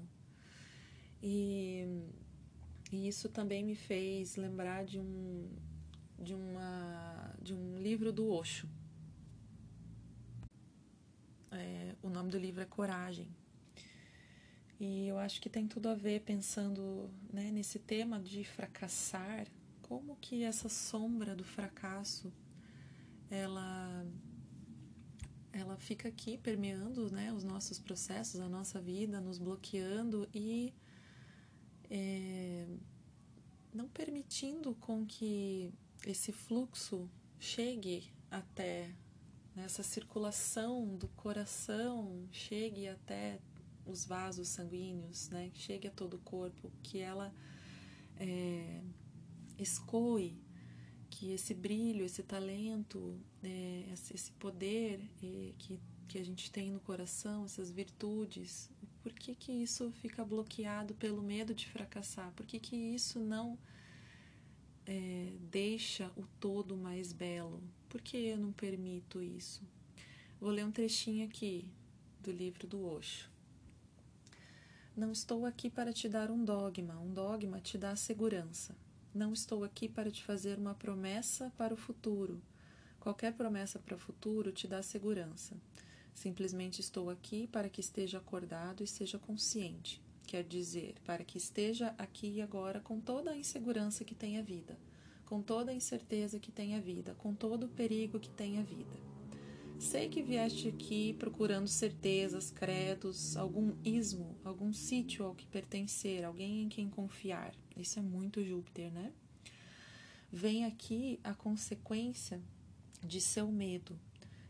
E, 1.22 1.86
e 2.92 3.08
isso 3.08 3.30
também 3.30 3.64
me 3.64 3.76
fez 3.76 4.36
lembrar 4.36 4.84
de 4.84 5.00
um, 5.00 5.48
de 6.18 6.34
uma, 6.34 7.36
de 7.40 7.54
um 7.54 7.78
livro 7.78 8.12
do 8.12 8.28
Osho. 8.28 8.68
É, 11.52 11.94
o 12.02 12.10
nome 12.10 12.32
do 12.32 12.40
livro 12.40 12.62
é 12.62 12.66
Coragem. 12.66 13.28
E 14.80 15.08
eu 15.08 15.20
acho 15.20 15.40
que 15.40 15.50
tem 15.50 15.68
tudo 15.68 15.88
a 15.88 15.94
ver 15.94 16.22
pensando 16.22 17.10
né, 17.32 17.52
nesse 17.52 17.80
tema 17.80 18.20
de 18.20 18.44
fracassar, 18.44 19.46
como 19.86 20.16
que 20.16 20.44
essa 20.44 20.68
sombra 20.68 21.36
do 21.36 21.44
fracasso 21.44 22.34
ela 23.30 24.04
ela 25.54 25.78
fica 25.78 26.10
aqui 26.10 26.38
permeando 26.38 27.10
né, 27.12 27.32
os 27.32 27.44
nossos 27.44 27.80
processos, 27.80 28.42
a 28.42 28.50
nossa 28.50 28.82
vida, 28.82 29.22
nos 29.22 29.38
bloqueando 29.38 30.28
e 30.34 30.74
é, 31.90 32.68
não 33.74 33.88
permitindo 33.88 34.76
com 34.76 35.06
que 35.06 35.72
esse 36.06 36.34
fluxo 36.34 37.10
chegue 37.40 38.12
até 38.30 38.90
né, 39.56 39.68
circulação 39.70 40.98
do 40.98 41.08
coração, 41.10 42.28
chegue 42.32 42.90
até 42.90 43.40
os 43.86 44.04
vasos 44.04 44.50
sanguíneos, 44.50 45.30
né, 45.30 45.52
chegue 45.54 45.88
a 45.88 45.92
todo 45.92 46.16
o 46.16 46.20
corpo, 46.20 46.70
que 46.84 47.00
ela 47.00 47.34
é, 48.18 48.82
escoe 49.58 50.36
que 51.10 51.32
esse 51.32 51.54
brilho, 51.54 52.06
esse 52.06 52.24
talento, 52.24 53.18
é, 53.44 53.86
esse 53.94 54.32
poder 54.34 55.00
é, 55.24 55.54
que, 55.58 55.80
que 56.08 56.18
a 56.18 56.26
gente 56.26 56.52
tem 56.52 56.72
no 56.72 56.80
coração, 56.80 57.46
essas 57.46 57.72
virtudes, 57.72 58.70
por 59.02 59.14
que, 59.14 59.36
que 59.36 59.52
isso 59.52 59.92
fica 60.02 60.26
bloqueado 60.26 60.94
pelo 60.96 61.22
medo 61.22 61.54
de 61.54 61.68
fracassar? 61.68 62.32
Por 62.34 62.46
que, 62.46 62.60
que 62.60 62.76
isso 62.76 63.20
não 63.20 63.58
é, 64.86 65.34
deixa 65.52 66.12
o 66.18 66.26
todo 66.40 66.76
mais 66.76 67.14
belo? 67.14 67.62
Por 67.88 68.02
que 68.02 68.18
eu 68.18 68.38
não 68.38 68.52
permito 68.52 69.22
isso? 69.22 69.62
Vou 70.40 70.50
ler 70.50 70.66
um 70.66 70.72
trechinho 70.72 71.26
aqui 71.26 71.70
do 72.20 72.32
livro 72.32 72.68
do 72.68 72.84
Osho. 72.84 73.30
Não 74.98 75.12
estou 75.12 75.46
aqui 75.46 75.70
para 75.70 75.94
te 75.94 76.10
dar 76.10 76.32
um 76.32 76.44
dogma, 76.44 77.00
um 77.00 77.14
dogma 77.14 77.62
te 77.62 77.78
dá 77.78 77.96
segurança. 77.96 78.76
Não 79.16 79.32
estou 79.32 79.64
aqui 79.64 79.88
para 79.88 80.12
te 80.12 80.22
fazer 80.22 80.58
uma 80.58 80.76
promessa 80.76 81.50
para 81.58 81.74
o 81.74 81.78
futuro. 81.78 82.42
Qualquer 83.00 83.32
promessa 83.32 83.80
para 83.80 83.96
o 83.96 83.98
futuro 83.98 84.52
te 84.52 84.68
dá 84.68 84.84
segurança. 84.84 85.56
Simplesmente 86.14 86.82
estou 86.82 87.10
aqui 87.10 87.48
para 87.48 87.70
que 87.70 87.80
esteja 87.80 88.18
acordado 88.18 88.84
e 88.84 88.88
seja 88.88 89.18
consciente. 89.18 90.02
Quer 90.28 90.44
dizer, 90.44 90.96
para 91.06 91.24
que 91.24 91.38
esteja 91.38 91.96
aqui 91.98 92.28
e 92.28 92.42
agora 92.42 92.82
com 92.82 93.00
toda 93.00 93.32
a 93.32 93.38
insegurança 93.38 94.04
que 94.04 94.14
tem 94.14 94.38
a 94.38 94.42
vida, 94.42 94.78
com 95.24 95.42
toda 95.42 95.72
a 95.72 95.74
incerteza 95.74 96.38
que 96.38 96.52
tem 96.52 96.76
a 96.76 96.82
vida, 96.82 97.16
com 97.18 97.34
todo 97.34 97.68
o 97.68 97.70
perigo 97.70 98.20
que 98.20 98.30
tem 98.30 98.60
a 98.60 98.64
vida. 98.64 98.98
Sei 99.80 100.10
que 100.10 100.22
vieste 100.22 100.68
aqui 100.68 101.14
procurando 101.14 101.70
certezas, 101.70 102.52
credos, 102.52 103.38
algum 103.38 103.78
ismo, 103.82 104.36
algum 104.44 104.74
sítio 104.74 105.24
ao 105.24 105.34
que 105.34 105.48
pertencer, 105.48 106.26
alguém 106.26 106.64
em 106.64 106.68
quem 106.68 106.90
confiar. 106.90 107.56
Isso 107.78 108.00
é 108.00 108.02
muito 108.02 108.44
Júpiter, 108.44 108.92
né? 108.92 109.12
Vem 110.32 110.66
aqui 110.66 111.20
a 111.24 111.34
consequência 111.34 112.42
de 113.04 113.22
seu 113.22 113.52
medo. 113.52 113.98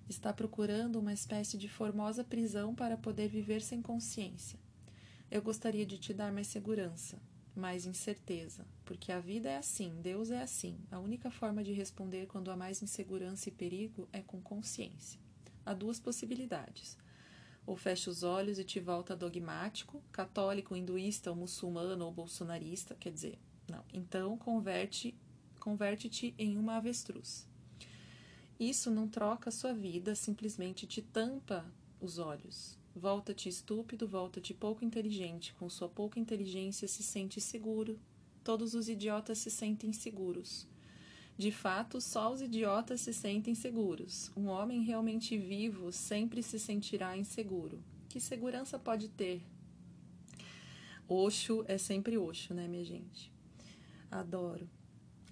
Está 0.07 0.31
procurando 0.31 0.99
uma 0.99 1.13
espécie 1.13 1.57
de 1.57 1.67
formosa 1.67 2.23
prisão 2.23 2.73
para 2.73 2.97
poder 2.97 3.27
viver 3.27 3.61
sem 3.61 3.81
consciência. 3.81 4.59
Eu 5.29 5.41
gostaria 5.41 5.85
de 5.85 5.97
te 5.97 6.13
dar 6.13 6.31
mais 6.31 6.47
segurança, 6.47 7.19
mais 7.55 7.85
incerteza, 7.85 8.65
porque 8.83 9.11
a 9.11 9.19
vida 9.19 9.49
é 9.49 9.57
assim, 9.57 9.99
Deus 10.01 10.29
é 10.29 10.41
assim. 10.41 10.77
A 10.91 10.99
única 10.99 11.31
forma 11.31 11.63
de 11.63 11.73
responder 11.73 12.27
quando 12.27 12.51
há 12.51 12.55
mais 12.55 12.81
insegurança 12.81 13.49
e 13.49 13.51
perigo 13.51 14.07
é 14.13 14.21
com 14.21 14.39
consciência. 14.39 15.19
Há 15.65 15.73
duas 15.73 15.99
possibilidades 15.99 16.97
ou 17.65 17.75
fecha 17.75 18.09
os 18.09 18.23
olhos 18.23 18.59
e 18.59 18.63
te 18.63 18.79
volta 18.79 19.15
dogmático, 19.15 20.01
católico, 20.11 20.75
hinduísta, 20.75 21.29
ou 21.29 21.35
muçulmano 21.35 22.05
ou 22.05 22.11
bolsonarista, 22.11 22.95
quer 22.95 23.11
dizer, 23.11 23.39
não. 23.67 23.83
Então 23.93 24.37
converte 24.37 25.15
converte-te 25.59 26.35
em 26.37 26.57
uma 26.57 26.75
avestruz. 26.75 27.47
Isso 28.59 28.91
não 28.91 29.07
troca 29.07 29.49
a 29.49 29.51
sua 29.51 29.73
vida, 29.73 30.13
simplesmente 30.13 30.85
te 30.85 31.01
tampa 31.01 31.65
os 31.99 32.19
olhos. 32.19 32.77
Volta-te 32.95 33.49
estúpido, 33.49 34.07
volta-te 34.07 34.53
pouco 34.53 34.85
inteligente. 34.85 35.53
Com 35.55 35.67
sua 35.67 35.89
pouca 35.89 36.19
inteligência 36.19 36.87
se 36.87 37.01
sente 37.01 37.41
seguro. 37.41 37.99
Todos 38.43 38.75
os 38.75 38.87
idiotas 38.87 39.39
se 39.39 39.49
sentem 39.49 39.91
seguros. 39.91 40.67
De 41.37 41.51
fato, 41.51 41.99
só 41.99 42.31
os 42.31 42.41
idiotas 42.41 43.01
se 43.01 43.13
sentem 43.13 43.53
seguros. 43.53 44.31
Um 44.37 44.47
homem 44.47 44.83
realmente 44.83 45.37
vivo 45.37 45.91
sempre 45.91 46.41
se 46.41 46.57
sentirá 46.57 47.17
inseguro. 47.17 47.83
Que 48.07 48.19
segurança 48.21 48.79
pode 48.79 49.09
ter? 49.09 49.41
Oxo 51.07 51.65
é 51.67 51.77
sempre 51.77 52.17
oxo, 52.17 52.53
né, 52.53 52.67
minha 52.67 52.85
gente? 52.85 53.31
Adoro. 54.09 54.69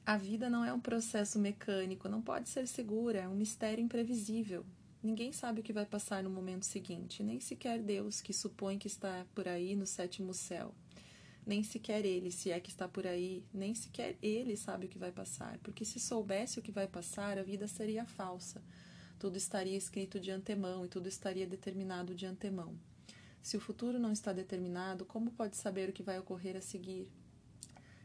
A 0.06 0.18
vida 0.18 0.50
não 0.50 0.66
é 0.66 0.74
um 0.74 0.80
processo 0.80 1.40
mecânico, 1.40 2.10
não 2.10 2.22
pode 2.22 2.50
ser 2.50 2.68
segura, 2.68 3.20
é 3.20 3.28
um 3.28 3.36
mistério 3.36 3.82
imprevisível. 3.82 4.66
Ninguém 5.02 5.32
sabe 5.32 5.62
o 5.62 5.64
que 5.64 5.72
vai 5.72 5.86
passar 5.86 6.22
no 6.22 6.30
momento 6.30 6.66
seguinte, 6.66 7.24
nem 7.24 7.40
sequer 7.40 7.82
Deus, 7.82 8.22
que 8.22 8.34
supõe 8.34 8.78
que 8.78 8.88
está 8.88 9.26
por 9.34 9.48
aí 9.48 9.76
no 9.76 9.86
sétimo 9.88 10.34
céu. 10.34 10.76
Nem 11.46 11.64
sequer 11.64 12.06
ele, 12.06 12.32
se 12.32 12.52
é 12.52 12.60
que 12.60 12.70
está 12.70 12.88
por 12.88 13.06
aí, 13.06 13.44
nem 13.54 13.76
sequer 13.76 14.18
ele 14.22 14.56
sabe 14.56 14.86
o 14.86 14.90
que 14.90 14.98
vai 14.98 15.12
passar, 15.12 15.58
porque 15.60 15.84
se 15.84 16.00
soubesse 16.00 16.60
o 16.60 16.62
que 16.62 16.72
vai 16.72 16.88
passar, 16.88 17.38
a 17.38 17.44
vida 17.44 17.68
seria 17.68 18.06
falsa. 18.06 18.64
Tudo 19.20 19.38
estaria 19.38 19.78
escrito 19.78 20.20
de 20.20 20.32
antemão 20.32 20.86
e 20.86 20.88
tudo 20.88 21.08
estaria 21.08 21.46
determinado 21.46 22.16
de 22.16 22.26
antemão. 22.26 22.78
Se 23.42 23.58
o 23.58 23.60
futuro 23.60 24.00
não 24.00 24.12
está 24.12 24.32
determinado, 24.32 25.06
como 25.06 25.32
pode 25.32 25.58
saber 25.58 25.90
o 25.90 25.94
que 25.94 26.04
vai 26.04 26.18
ocorrer 26.18 26.56
a 26.56 26.62
seguir? 26.62 27.10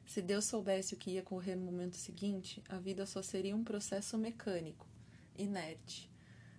Se 0.05 0.20
Deus 0.20 0.46
soubesse 0.46 0.94
o 0.94 0.96
que 0.96 1.12
ia 1.12 1.20
ocorrer 1.20 1.57
no 1.57 1.64
momento 1.64 1.96
seguinte, 1.96 2.62
a 2.68 2.79
vida 2.79 3.07
só 3.07 3.22
seria 3.22 3.55
um 3.55 3.62
processo 3.62 4.18
mecânico, 4.18 4.87
inerte 5.37 6.11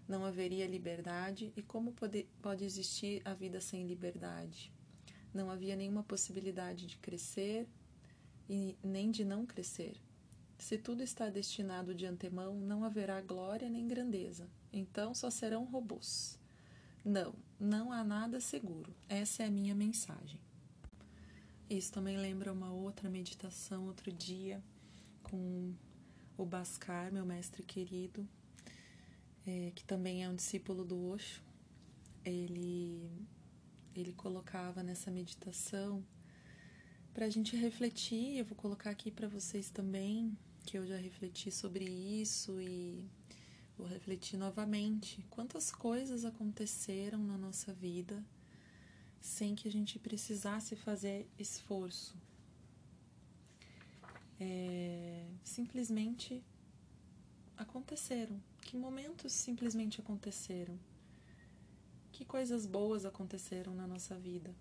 não 0.09 0.25
haveria 0.25 0.65
liberdade, 0.65 1.53
e 1.55 1.61
como 1.61 1.91
pode, 1.91 2.27
pode 2.41 2.65
existir 2.65 3.21
a 3.23 3.35
vida 3.35 3.61
sem 3.61 3.85
liberdade? 3.85 4.73
Não 5.33 5.49
havia 5.49 5.75
nenhuma 5.75 6.03
possibilidade 6.03 6.87
de 6.87 6.97
crescer 6.97 7.67
e 8.49 8.75
nem 8.83 9.11
de 9.11 9.23
não 9.23 9.45
crescer. 9.45 9.95
Se 10.57 10.77
tudo 10.77 11.01
está 11.01 11.29
destinado 11.29 11.95
de 11.95 12.05
antemão, 12.05 12.55
não 12.55 12.83
haverá 12.83 13.21
glória 13.21 13.69
nem 13.69 13.87
grandeza, 13.87 14.49
então 14.73 15.13
só 15.13 15.29
serão 15.29 15.63
robôs. 15.63 16.37
Não, 17.05 17.33
não 17.59 17.91
há 17.91 18.03
nada 18.03 18.41
seguro. 18.41 18.93
Essa 19.07 19.43
é 19.43 19.45
a 19.45 19.51
minha 19.51 19.73
mensagem. 19.73 20.39
Isso 21.69 21.91
também 21.91 22.17
lembra 22.17 22.51
uma 22.51 22.73
outra 22.73 23.09
meditação 23.09 23.85
outro 23.85 24.11
dia 24.11 24.61
com 25.23 25.73
o 26.37 26.45
Bascar, 26.45 27.11
meu 27.11 27.25
mestre 27.25 27.63
querido, 27.63 28.27
é, 29.45 29.71
que 29.75 29.83
também 29.83 30.23
é 30.23 30.29
um 30.29 30.35
discípulo 30.35 30.83
do 30.83 31.09
Osho, 31.09 31.41
ele, 32.25 33.09
ele 33.95 34.13
colocava 34.13 34.83
nessa 34.83 35.09
meditação 35.11 36.03
para 37.13 37.25
a 37.25 37.29
gente 37.29 37.55
refletir. 37.55 38.37
Eu 38.37 38.45
vou 38.45 38.55
colocar 38.55 38.89
aqui 38.89 39.11
para 39.11 39.27
vocês 39.27 39.69
também, 39.69 40.37
que 40.65 40.77
eu 40.77 40.85
já 40.85 40.97
refleti 40.97 41.51
sobre 41.51 41.85
isso 41.85 42.59
e 42.61 43.09
vou 43.77 43.87
refletir 43.87 44.37
novamente. 44.37 45.25
Quantas 45.29 45.71
coisas 45.71 46.25
aconteceram 46.25 47.19
na 47.19 47.37
nossa 47.37 47.73
vida 47.73 48.23
sem 49.19 49.55
que 49.55 49.67
a 49.67 49.71
gente 49.71 49.99
precisasse 49.99 50.75
fazer 50.75 51.27
esforço? 51.37 52.15
É, 54.39 55.25
simplesmente 55.43 56.41
aconteceram 57.57 58.41
que 58.61 58.77
momentos 58.77 59.33
simplesmente 59.33 59.99
aconteceram? 59.99 60.77
Que 62.19 62.25
coisas 62.25 62.65
boas 62.65 63.05
aconteceram 63.05 63.73
na 63.73 63.87
nossa 63.87 64.13
vida? 64.13 64.53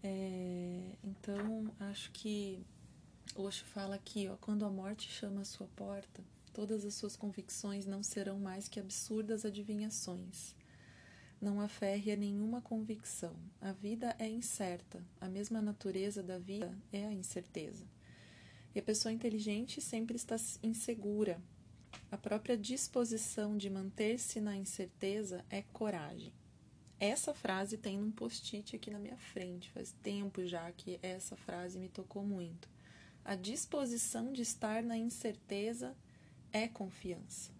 É, 0.00 0.92
então, 1.02 1.74
acho 1.80 2.12
que 2.12 2.64
Osho 3.34 3.64
fala 3.64 3.96
aqui, 3.96 4.28
ó, 4.28 4.36
quando 4.36 4.64
a 4.64 4.70
morte 4.70 5.10
chama 5.10 5.40
a 5.40 5.44
sua 5.44 5.66
porta, 5.74 6.22
todas 6.52 6.84
as 6.84 6.94
suas 6.94 7.16
convicções 7.16 7.84
não 7.84 8.00
serão 8.00 8.38
mais 8.38 8.68
que 8.68 8.78
absurdas 8.78 9.44
adivinhações. 9.44 10.54
Não 11.40 11.60
aferre 11.60 12.12
a 12.12 12.16
nenhuma 12.16 12.60
convicção. 12.60 13.34
A 13.60 13.72
vida 13.72 14.14
é 14.16 14.28
incerta. 14.28 15.04
A 15.20 15.28
mesma 15.28 15.60
natureza 15.60 16.22
da 16.22 16.38
vida 16.38 16.78
é 16.92 17.04
a 17.04 17.12
incerteza. 17.12 17.88
E 18.72 18.78
a 18.78 18.82
pessoa 18.84 19.10
inteligente 19.10 19.80
sempre 19.80 20.14
está 20.14 20.36
insegura, 20.62 21.42
a 22.10 22.16
própria 22.16 22.56
disposição 22.56 23.56
de 23.56 23.68
manter-se 23.68 24.40
na 24.40 24.56
incerteza 24.56 25.44
é 25.50 25.62
coragem. 25.62 26.32
Essa 26.98 27.34
frase 27.34 27.76
tem 27.76 28.00
um 28.00 28.10
post-it 28.10 28.76
aqui 28.76 28.90
na 28.90 28.98
minha 28.98 29.16
frente, 29.16 29.70
faz 29.70 29.92
tempo 30.02 30.46
já 30.46 30.70
que 30.72 30.98
essa 31.02 31.36
frase 31.36 31.78
me 31.78 31.88
tocou 31.88 32.24
muito. 32.24 32.68
A 33.24 33.34
disposição 33.34 34.32
de 34.32 34.42
estar 34.42 34.82
na 34.82 34.96
incerteza 34.96 35.96
é 36.52 36.68
confiança. 36.68 37.52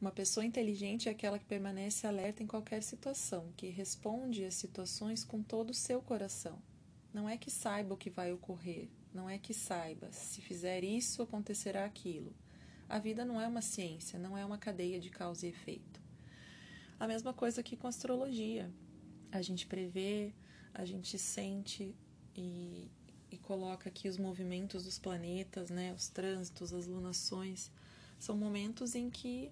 Uma 0.00 0.12
pessoa 0.12 0.46
inteligente 0.46 1.08
é 1.08 1.12
aquela 1.12 1.38
que 1.38 1.44
permanece 1.44 2.06
alerta 2.06 2.42
em 2.42 2.46
qualquer 2.46 2.82
situação, 2.82 3.52
que 3.56 3.68
responde 3.68 4.44
às 4.44 4.54
situações 4.54 5.24
com 5.24 5.42
todo 5.42 5.70
o 5.70 5.74
seu 5.74 6.00
coração. 6.00 6.62
Não 7.12 7.28
é 7.28 7.36
que 7.36 7.50
saiba 7.50 7.94
o 7.94 7.96
que 7.96 8.10
vai 8.10 8.32
ocorrer, 8.32 8.88
não 9.12 9.28
é 9.28 9.38
que 9.38 9.54
saiba, 9.54 10.12
se 10.12 10.40
fizer 10.40 10.84
isso 10.84 11.22
acontecerá 11.22 11.84
aquilo 11.84 12.34
a 12.88 12.98
vida 12.98 13.24
não 13.24 13.40
é 13.40 13.46
uma 13.46 13.62
ciência, 13.62 14.18
não 14.18 14.36
é 14.36 14.44
uma 14.44 14.58
cadeia 14.58 15.00
de 15.00 15.10
causa 15.10 15.46
e 15.46 15.50
efeito. 15.50 16.00
A 16.98 17.06
mesma 17.06 17.32
coisa 17.32 17.62
que 17.62 17.76
com 17.76 17.86
astrologia. 17.86 18.70
A 19.30 19.42
gente 19.42 19.66
prevê, 19.66 20.32
a 20.72 20.84
gente 20.84 21.18
sente 21.18 21.94
e, 22.34 22.88
e 23.30 23.36
coloca 23.38 23.88
aqui 23.88 24.08
os 24.08 24.16
movimentos 24.16 24.84
dos 24.84 24.98
planetas, 24.98 25.68
né, 25.68 25.92
os 25.92 26.08
trânsitos, 26.08 26.72
as 26.72 26.86
lunações. 26.86 27.70
São 28.18 28.36
momentos 28.36 28.94
em 28.94 29.10
que 29.10 29.50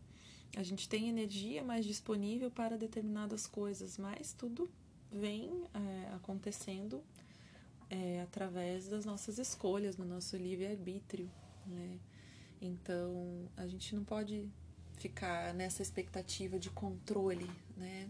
a 0.57 0.63
gente 0.63 0.89
tem 0.89 1.09
energia 1.09 1.63
mais 1.65 1.85
disponível 1.85 2.51
para 2.51 2.79
determinadas 2.79 3.47
coisas, 3.47 3.99
mas 3.99 4.33
tudo 4.33 4.71
vem 5.11 5.65
é, 5.75 6.15
acontecendo 6.15 7.03
é, 7.91 8.23
através 8.23 8.89
das 8.89 9.05
nossas 9.05 9.39
escolhas, 9.39 9.97
do 9.97 10.05
nosso 10.05 10.37
livre-arbítrio. 10.37 11.31
Né? 11.67 11.99
Então, 12.61 13.49
a 13.57 13.67
gente 13.67 13.95
não 13.95 14.05
pode 14.05 14.49
ficar 14.97 15.53
nessa 15.55 15.83
expectativa 15.83 16.59
de 16.59 16.71
controle, 16.71 17.51
né? 17.77 18.09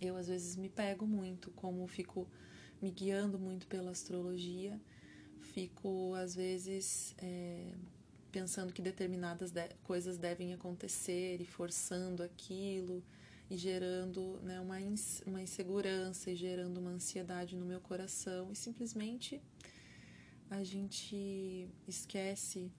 Eu 0.00 0.16
às 0.16 0.28
vezes 0.28 0.56
me 0.56 0.68
pego 0.68 1.06
muito, 1.06 1.50
como 1.52 1.86
fico 1.86 2.26
me 2.80 2.90
guiando 2.90 3.38
muito 3.38 3.66
pela 3.66 3.90
astrologia, 3.90 4.78
fico 5.40 6.14
às 6.14 6.34
vezes 6.34 7.14
é, 7.18 7.72
pensando 8.30 8.72
que 8.72 8.82
determinadas 8.82 9.50
de 9.50 9.68
coisas 9.82 10.18
devem 10.18 10.52
acontecer 10.52 11.40
e 11.40 11.46
forçando 11.46 12.22
aquilo 12.22 13.02
e 13.48 13.56
gerando 13.56 14.38
né, 14.42 14.60
uma, 14.60 14.76
uma 15.24 15.40
insegurança 15.40 16.30
e 16.30 16.36
gerando 16.36 16.78
uma 16.78 16.90
ansiedade 16.90 17.56
no 17.56 17.64
meu 17.64 17.80
coração 17.80 18.50
e 18.52 18.56
simplesmente 18.56 19.40
a 20.50 20.62
gente 20.62 21.68
esquece 21.88 22.70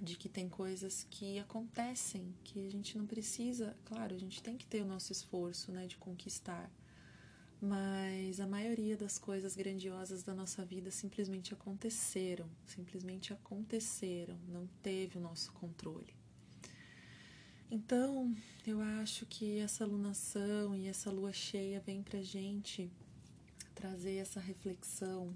de 0.00 0.16
que 0.16 0.28
tem 0.28 0.48
coisas 0.48 1.06
que 1.10 1.38
acontecem 1.38 2.34
que 2.44 2.66
a 2.66 2.70
gente 2.70 2.98
não 2.98 3.06
precisa, 3.06 3.76
claro, 3.84 4.14
a 4.14 4.18
gente 4.18 4.42
tem 4.42 4.56
que 4.56 4.66
ter 4.66 4.82
o 4.82 4.86
nosso 4.86 5.12
esforço, 5.12 5.72
né, 5.72 5.86
de 5.86 5.96
conquistar. 5.96 6.70
Mas 7.60 8.38
a 8.38 8.46
maioria 8.46 8.96
das 8.96 9.18
coisas 9.18 9.56
grandiosas 9.56 10.22
da 10.22 10.34
nossa 10.34 10.64
vida 10.64 10.90
simplesmente 10.90 11.54
aconteceram, 11.54 12.48
simplesmente 12.66 13.32
aconteceram, 13.32 14.38
não 14.48 14.66
teve 14.82 15.16
o 15.16 15.20
nosso 15.20 15.52
controle. 15.52 16.14
Então, 17.70 18.34
eu 18.66 18.80
acho 18.80 19.26
que 19.26 19.58
essa 19.58 19.82
alunação 19.82 20.76
e 20.76 20.86
essa 20.86 21.10
lua 21.10 21.32
cheia 21.32 21.80
vem 21.80 22.02
pra 22.02 22.22
gente 22.22 22.90
trazer 23.74 24.16
essa 24.16 24.38
reflexão 24.38 25.34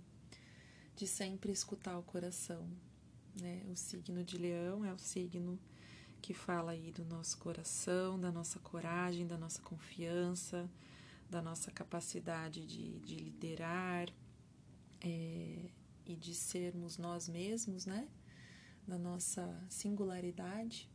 de 0.95 1.07
sempre 1.07 1.51
escutar 1.51 1.99
o 1.99 2.03
coração, 2.03 2.69
né? 3.41 3.63
O 3.71 3.77
signo 3.77 4.25
de 4.25 4.39
Leão 4.39 4.85
é 4.85 4.93
o 4.93 4.99
signo 4.99 5.59
que 6.23 6.35
fala 6.35 6.73
aí 6.73 6.93
do 6.93 7.05
nosso 7.05 7.39
coração, 7.39 8.19
da 8.19 8.31
nossa 8.31 8.59
coragem, 8.59 9.27
da 9.27 9.39
nossa 9.39 9.61
confiança, 9.63 10.71
da 11.29 11.41
nossa 11.41 11.71
capacidade 11.71 12.65
de, 12.67 12.99
de 13.01 13.17
liderar 13.17 14.09
é, 15.01 15.71
e 16.07 16.17
de 16.17 16.35
sermos 16.35 16.99
nós 16.99 17.29
mesmos, 17.29 17.87
né? 17.87 18.09
Da 18.87 18.99
nossa 18.99 19.63
singularidade 19.69 20.89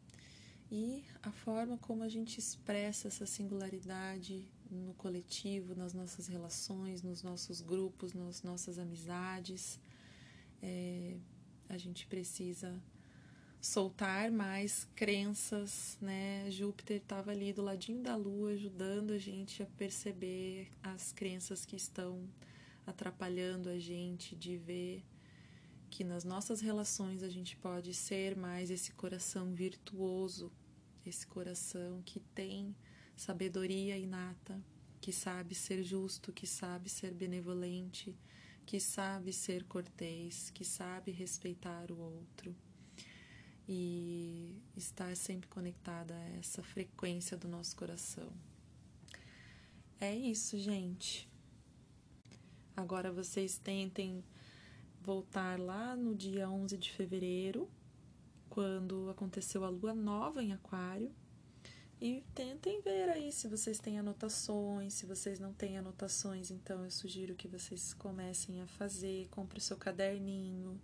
e 0.71 1.03
a 1.21 1.31
forma 1.31 1.77
como 1.77 2.03
a 2.03 2.09
gente 2.09 2.39
expressa 2.39 3.07
essa 3.07 3.25
singularidade 3.25 4.51
no 4.69 4.93
coletivo, 4.95 5.75
nas 5.75 5.93
nossas 5.93 6.27
relações, 6.27 7.03
nos 7.03 7.21
nossos 7.21 7.61
grupos, 7.61 8.13
nas 8.13 8.41
nossas 8.41 8.79
amizades. 8.79 9.79
É, 10.61 11.17
a 11.69 11.77
gente 11.77 12.07
precisa 12.07 12.81
soltar 13.59 14.31
mais 14.31 14.87
crenças, 14.95 15.97
né? 15.99 16.49
Júpiter 16.51 16.97
estava 16.97 17.31
ali 17.31 17.51
do 17.51 17.61
ladinho 17.63 18.03
da 18.03 18.15
Lua, 18.15 18.51
ajudando 18.51 19.11
a 19.11 19.17
gente 19.17 19.63
a 19.63 19.65
perceber 19.65 20.69
as 20.83 21.11
crenças 21.11 21.65
que 21.65 21.75
estão 21.75 22.29
atrapalhando 22.85 23.69
a 23.69 23.79
gente 23.79 24.35
de 24.35 24.57
ver 24.57 25.03
que 25.89 26.03
nas 26.03 26.23
nossas 26.23 26.61
relações 26.61 27.23
a 27.23 27.29
gente 27.29 27.55
pode 27.57 27.93
ser 27.93 28.35
mais 28.35 28.69
esse 28.69 28.91
coração 28.91 29.53
virtuoso, 29.53 30.51
esse 31.05 31.25
coração 31.25 32.01
que 32.05 32.19
tem 32.19 32.75
sabedoria 33.15 33.97
inata, 33.97 34.61
que 34.99 35.11
sabe 35.11 35.55
ser 35.55 35.83
justo, 35.83 36.33
que 36.33 36.45
sabe 36.45 36.89
ser 36.89 37.13
benevolente, 37.13 38.15
que 38.65 38.79
sabe 38.79 39.31
ser 39.31 39.63
cortês, 39.65 40.49
que 40.49 40.65
sabe 40.65 41.11
respeitar 41.11 41.91
o 41.91 41.99
outro 41.99 42.55
e 43.67 44.61
estar 44.75 45.15
sempre 45.15 45.47
conectada 45.47 46.15
a 46.15 46.29
essa 46.37 46.63
frequência 46.63 47.37
do 47.37 47.47
nosso 47.47 47.75
coração. 47.75 48.31
É 49.99 50.13
isso, 50.15 50.57
gente. 50.57 51.29
Agora 52.75 53.11
vocês 53.11 53.57
tentem 53.57 54.23
voltar 55.01 55.59
lá 55.59 55.95
no 55.95 56.13
dia 56.13 56.49
11 56.49 56.77
de 56.77 56.91
fevereiro, 56.91 57.69
quando 58.49 59.09
aconteceu 59.09 59.63
a 59.63 59.69
lua 59.69 59.93
nova 59.93 60.43
em 60.43 60.51
Aquário, 60.51 61.11
e 61.99 62.23
tentem 62.33 62.81
ver 62.81 63.09
aí 63.09 63.31
se 63.31 63.47
vocês 63.47 63.79
têm 63.79 63.97
anotações, 63.97 64.93
se 64.93 65.05
vocês 65.05 65.39
não 65.39 65.53
têm 65.53 65.77
anotações, 65.77 66.51
então 66.51 66.83
eu 66.83 66.91
sugiro 66.91 67.35
que 67.35 67.47
vocês 67.47 67.93
comecem 67.93 68.61
a 68.61 68.67
fazer, 68.67 69.27
compre 69.29 69.59
o 69.59 69.61
seu 69.61 69.77
caderninho, 69.77 70.79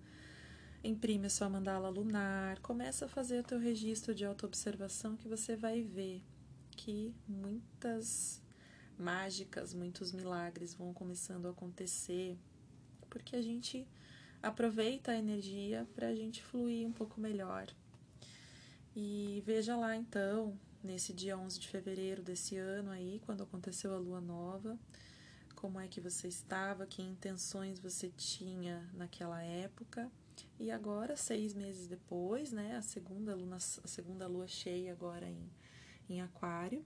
imprime 0.84 1.28
a 1.28 1.30
sua 1.30 1.50
mandala 1.50 1.90
lunar, 1.90 2.60
começa 2.60 3.06
a 3.06 3.10
fazer 3.10 3.40
o 3.40 3.44
teu 3.44 3.60
registro 3.60 4.16
de 4.16 4.26
autoobservação 4.26 5.18
que 5.18 5.28
você 5.28 5.56
vai 5.56 5.82
ver 5.82 6.24
que 6.72 7.14
muitas 7.28 8.42
mágicas, 8.98 9.74
muitos 9.74 10.12
milagres 10.12 10.74
vão 10.74 10.94
começando 10.94 11.48
a 11.48 11.52
acontecer, 11.52 12.38
porque 13.10 13.36
a 13.36 13.42
gente 13.42 13.88
aproveita 14.42 15.12
a 15.12 15.18
energia 15.18 15.88
para 15.94 16.08
a 16.08 16.16
gente 16.16 16.42
fluir 16.42 16.88
um 16.88 16.92
pouco 16.92 17.20
melhor. 17.20 17.68
E 18.96 19.44
veja 19.46 19.76
lá 19.76 19.96
então, 19.96 20.58
nesse 20.84 21.14
dia 21.14 21.38
11 21.38 21.60
de 21.60 21.68
fevereiro 21.68 22.22
desse 22.22 22.58
ano 22.58 22.92
aí, 22.92 23.22
quando 23.26 23.44
aconteceu 23.44 23.94
a 23.94 23.98
lua 23.98 24.22
nova, 24.22 24.78
como 25.56 25.80
é 25.80 25.88
que 25.88 26.02
você 26.02 26.28
estava, 26.28 26.88
que 26.88 27.02
intenções 27.02 27.80
você 27.80 28.10
tinha 28.10 28.90
naquela 28.94 29.44
época? 29.44 30.12
E 30.60 30.72
agora, 30.72 31.16
seis 31.16 31.54
meses 31.54 31.88
depois, 31.88 32.52
né, 32.52 32.76
a 32.76 32.82
segunda, 32.82 33.36
luna, 33.36 33.58
a 33.58 33.88
segunda 33.88 34.28
lua 34.28 34.48
cheia 34.48 34.92
agora 34.92 35.30
em, 35.30 35.52
em 36.10 36.22
Aquário, 36.22 36.84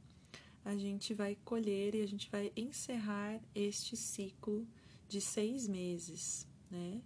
a 0.64 0.76
gente 0.76 1.14
vai 1.14 1.38
colher 1.46 1.96
e 1.96 2.02
a 2.02 2.08
gente 2.08 2.30
vai 2.30 2.52
encerrar 2.56 3.40
este 3.54 3.96
ciclo 3.96 4.68
de 5.08 5.22
seis 5.22 5.68
meses, 5.68 6.48
né? 6.70 7.02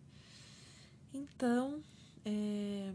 Então, 1.13 1.84
é, 2.23 2.93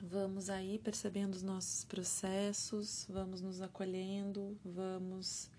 vamos 0.00 0.50
aí 0.50 0.78
percebendo 0.78 1.34
os 1.34 1.42
nossos 1.42 1.84
processos, 1.84 3.06
vamos 3.08 3.40
nos 3.40 3.60
acolhendo, 3.60 4.58
vamos 4.64 5.50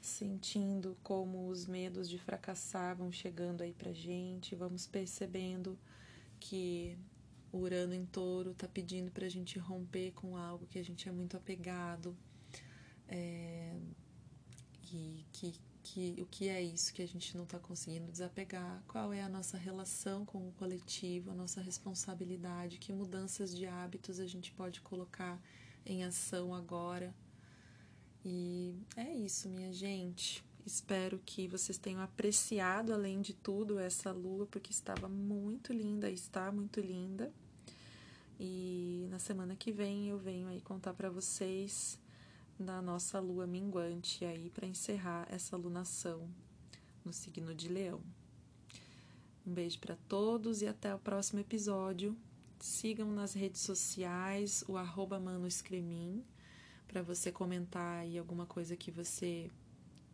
sentindo 0.00 0.96
como 1.02 1.48
os 1.48 1.66
medos 1.66 2.08
de 2.08 2.18
fracassar 2.18 2.96
vão 2.96 3.10
chegando 3.10 3.62
aí 3.62 3.72
pra 3.72 3.92
gente, 3.92 4.54
vamos 4.54 4.86
percebendo 4.86 5.78
que 6.38 6.96
o 7.52 7.58
Urano 7.58 7.94
em 7.94 8.06
touro 8.06 8.52
está 8.52 8.68
pedindo 8.68 9.10
para 9.10 9.26
a 9.26 9.28
gente 9.28 9.58
romper 9.58 10.12
com 10.12 10.36
algo 10.36 10.66
que 10.66 10.78
a 10.78 10.84
gente 10.84 11.08
é 11.08 11.12
muito 11.12 11.36
apegado. 11.36 12.16
É, 13.08 13.74
e 14.92 15.24
que, 15.32 15.54
que, 15.88 16.14
o 16.20 16.26
que 16.26 16.48
é 16.48 16.62
isso 16.62 16.92
que 16.92 17.00
a 17.00 17.08
gente 17.08 17.34
não 17.36 17.44
está 17.44 17.58
conseguindo 17.58 18.12
desapegar? 18.12 18.82
Qual 18.86 19.12
é 19.12 19.22
a 19.22 19.28
nossa 19.28 19.56
relação 19.56 20.24
com 20.24 20.48
o 20.48 20.52
coletivo, 20.52 21.30
a 21.30 21.34
nossa 21.34 21.62
responsabilidade? 21.62 22.78
Que 22.78 22.92
mudanças 22.92 23.56
de 23.56 23.66
hábitos 23.66 24.20
a 24.20 24.26
gente 24.26 24.52
pode 24.52 24.82
colocar 24.82 25.40
em 25.86 26.04
ação 26.04 26.54
agora? 26.54 27.14
E 28.22 28.74
é 28.96 29.14
isso, 29.14 29.48
minha 29.48 29.72
gente. 29.72 30.44
Espero 30.66 31.18
que 31.24 31.48
vocês 31.48 31.78
tenham 31.78 32.02
apreciado, 32.02 32.92
além 32.92 33.22
de 33.22 33.32
tudo, 33.32 33.78
essa 33.78 34.12
lua, 34.12 34.46
porque 34.46 34.70
estava 34.70 35.08
muito 35.08 35.72
linda, 35.72 36.10
está 36.10 36.52
muito 36.52 36.80
linda. 36.80 37.32
E 38.38 39.06
na 39.10 39.18
semana 39.18 39.56
que 39.56 39.72
vem 39.72 40.08
eu 40.08 40.18
venho 40.18 40.48
aí 40.48 40.60
contar 40.60 40.92
para 40.92 41.08
vocês 41.08 41.98
da 42.58 42.82
nossa 42.82 43.20
lua 43.20 43.46
minguante 43.46 44.24
aí 44.24 44.50
para 44.50 44.66
encerrar 44.66 45.26
essa 45.30 45.56
lunação 45.56 46.28
no 47.04 47.12
signo 47.12 47.54
de 47.54 47.68
Leão. 47.68 48.00
Um 49.46 49.52
beijo 49.54 49.78
para 49.78 49.96
todos 50.08 50.60
e 50.60 50.66
até 50.66 50.94
o 50.94 50.98
próximo 50.98 51.40
episódio. 51.40 52.16
Sigam 52.60 53.10
nas 53.12 53.32
redes 53.32 53.60
sociais 53.60 54.64
o 54.66 54.76
arroba 54.76 55.22
para 56.88 57.02
você 57.02 57.30
comentar 57.30 58.00
aí 58.00 58.18
alguma 58.18 58.46
coisa 58.46 58.76
que 58.76 58.90
você 58.90 59.50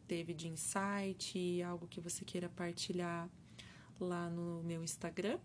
teve 0.07 0.35
de 0.35 0.49
insight, 0.49 1.63
algo 1.63 1.87
que 1.87 2.01
você 2.01 2.25
queira 2.25 2.49
partilhar 2.49 3.29
lá 3.99 4.29
no 4.29 4.63
meu 4.63 4.85
Instagram, 4.85 5.39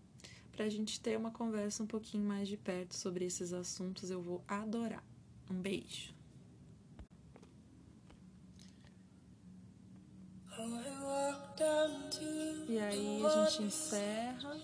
para 0.51 0.65
a 0.65 0.69
gente 0.69 0.99
ter 0.99 1.17
uma 1.17 1.31
conversa 1.31 1.81
um 1.81 1.87
pouquinho 1.87 2.25
mais 2.25 2.47
de 2.47 2.57
perto 2.57 2.95
sobre 2.95 3.25
esses 3.25 3.53
assuntos. 3.53 4.09
Eu 4.09 4.21
vou 4.21 4.43
adorar. 4.47 5.03
Um 5.49 5.61
beijo. 5.61 6.18
E 12.67 12.79
aí 12.79 13.25
a 13.25 13.45
gente 13.45 13.63
encerra 13.63 14.55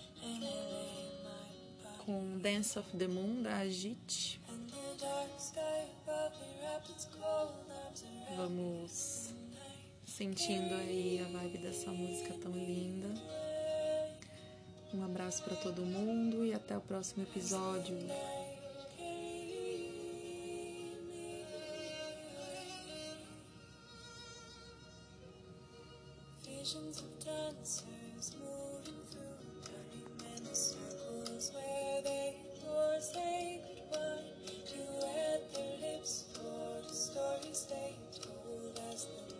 com 2.04 2.38
Dance 2.38 2.78
of 2.78 2.96
the 2.96 3.06
Moon 3.06 3.42
da 3.42 3.58
Agite. 3.58 4.40
Vamos 8.36 9.34
sentindo 10.06 10.74
aí 10.74 11.20
a 11.20 11.38
vibe 11.38 11.58
dessa 11.58 11.90
música 11.90 12.32
tão 12.42 12.52
linda. 12.52 13.08
Um 14.94 15.04
abraço 15.04 15.42
para 15.42 15.56
todo 15.56 15.82
mundo 15.82 16.46
e 16.46 16.54
até 16.54 16.76
o 16.76 16.80
próximo 16.80 17.24
episódio. 17.24 17.98
Stories 37.56 37.96
they 38.12 38.20
told 38.20 38.92
as 38.92 39.06
the 39.06 39.35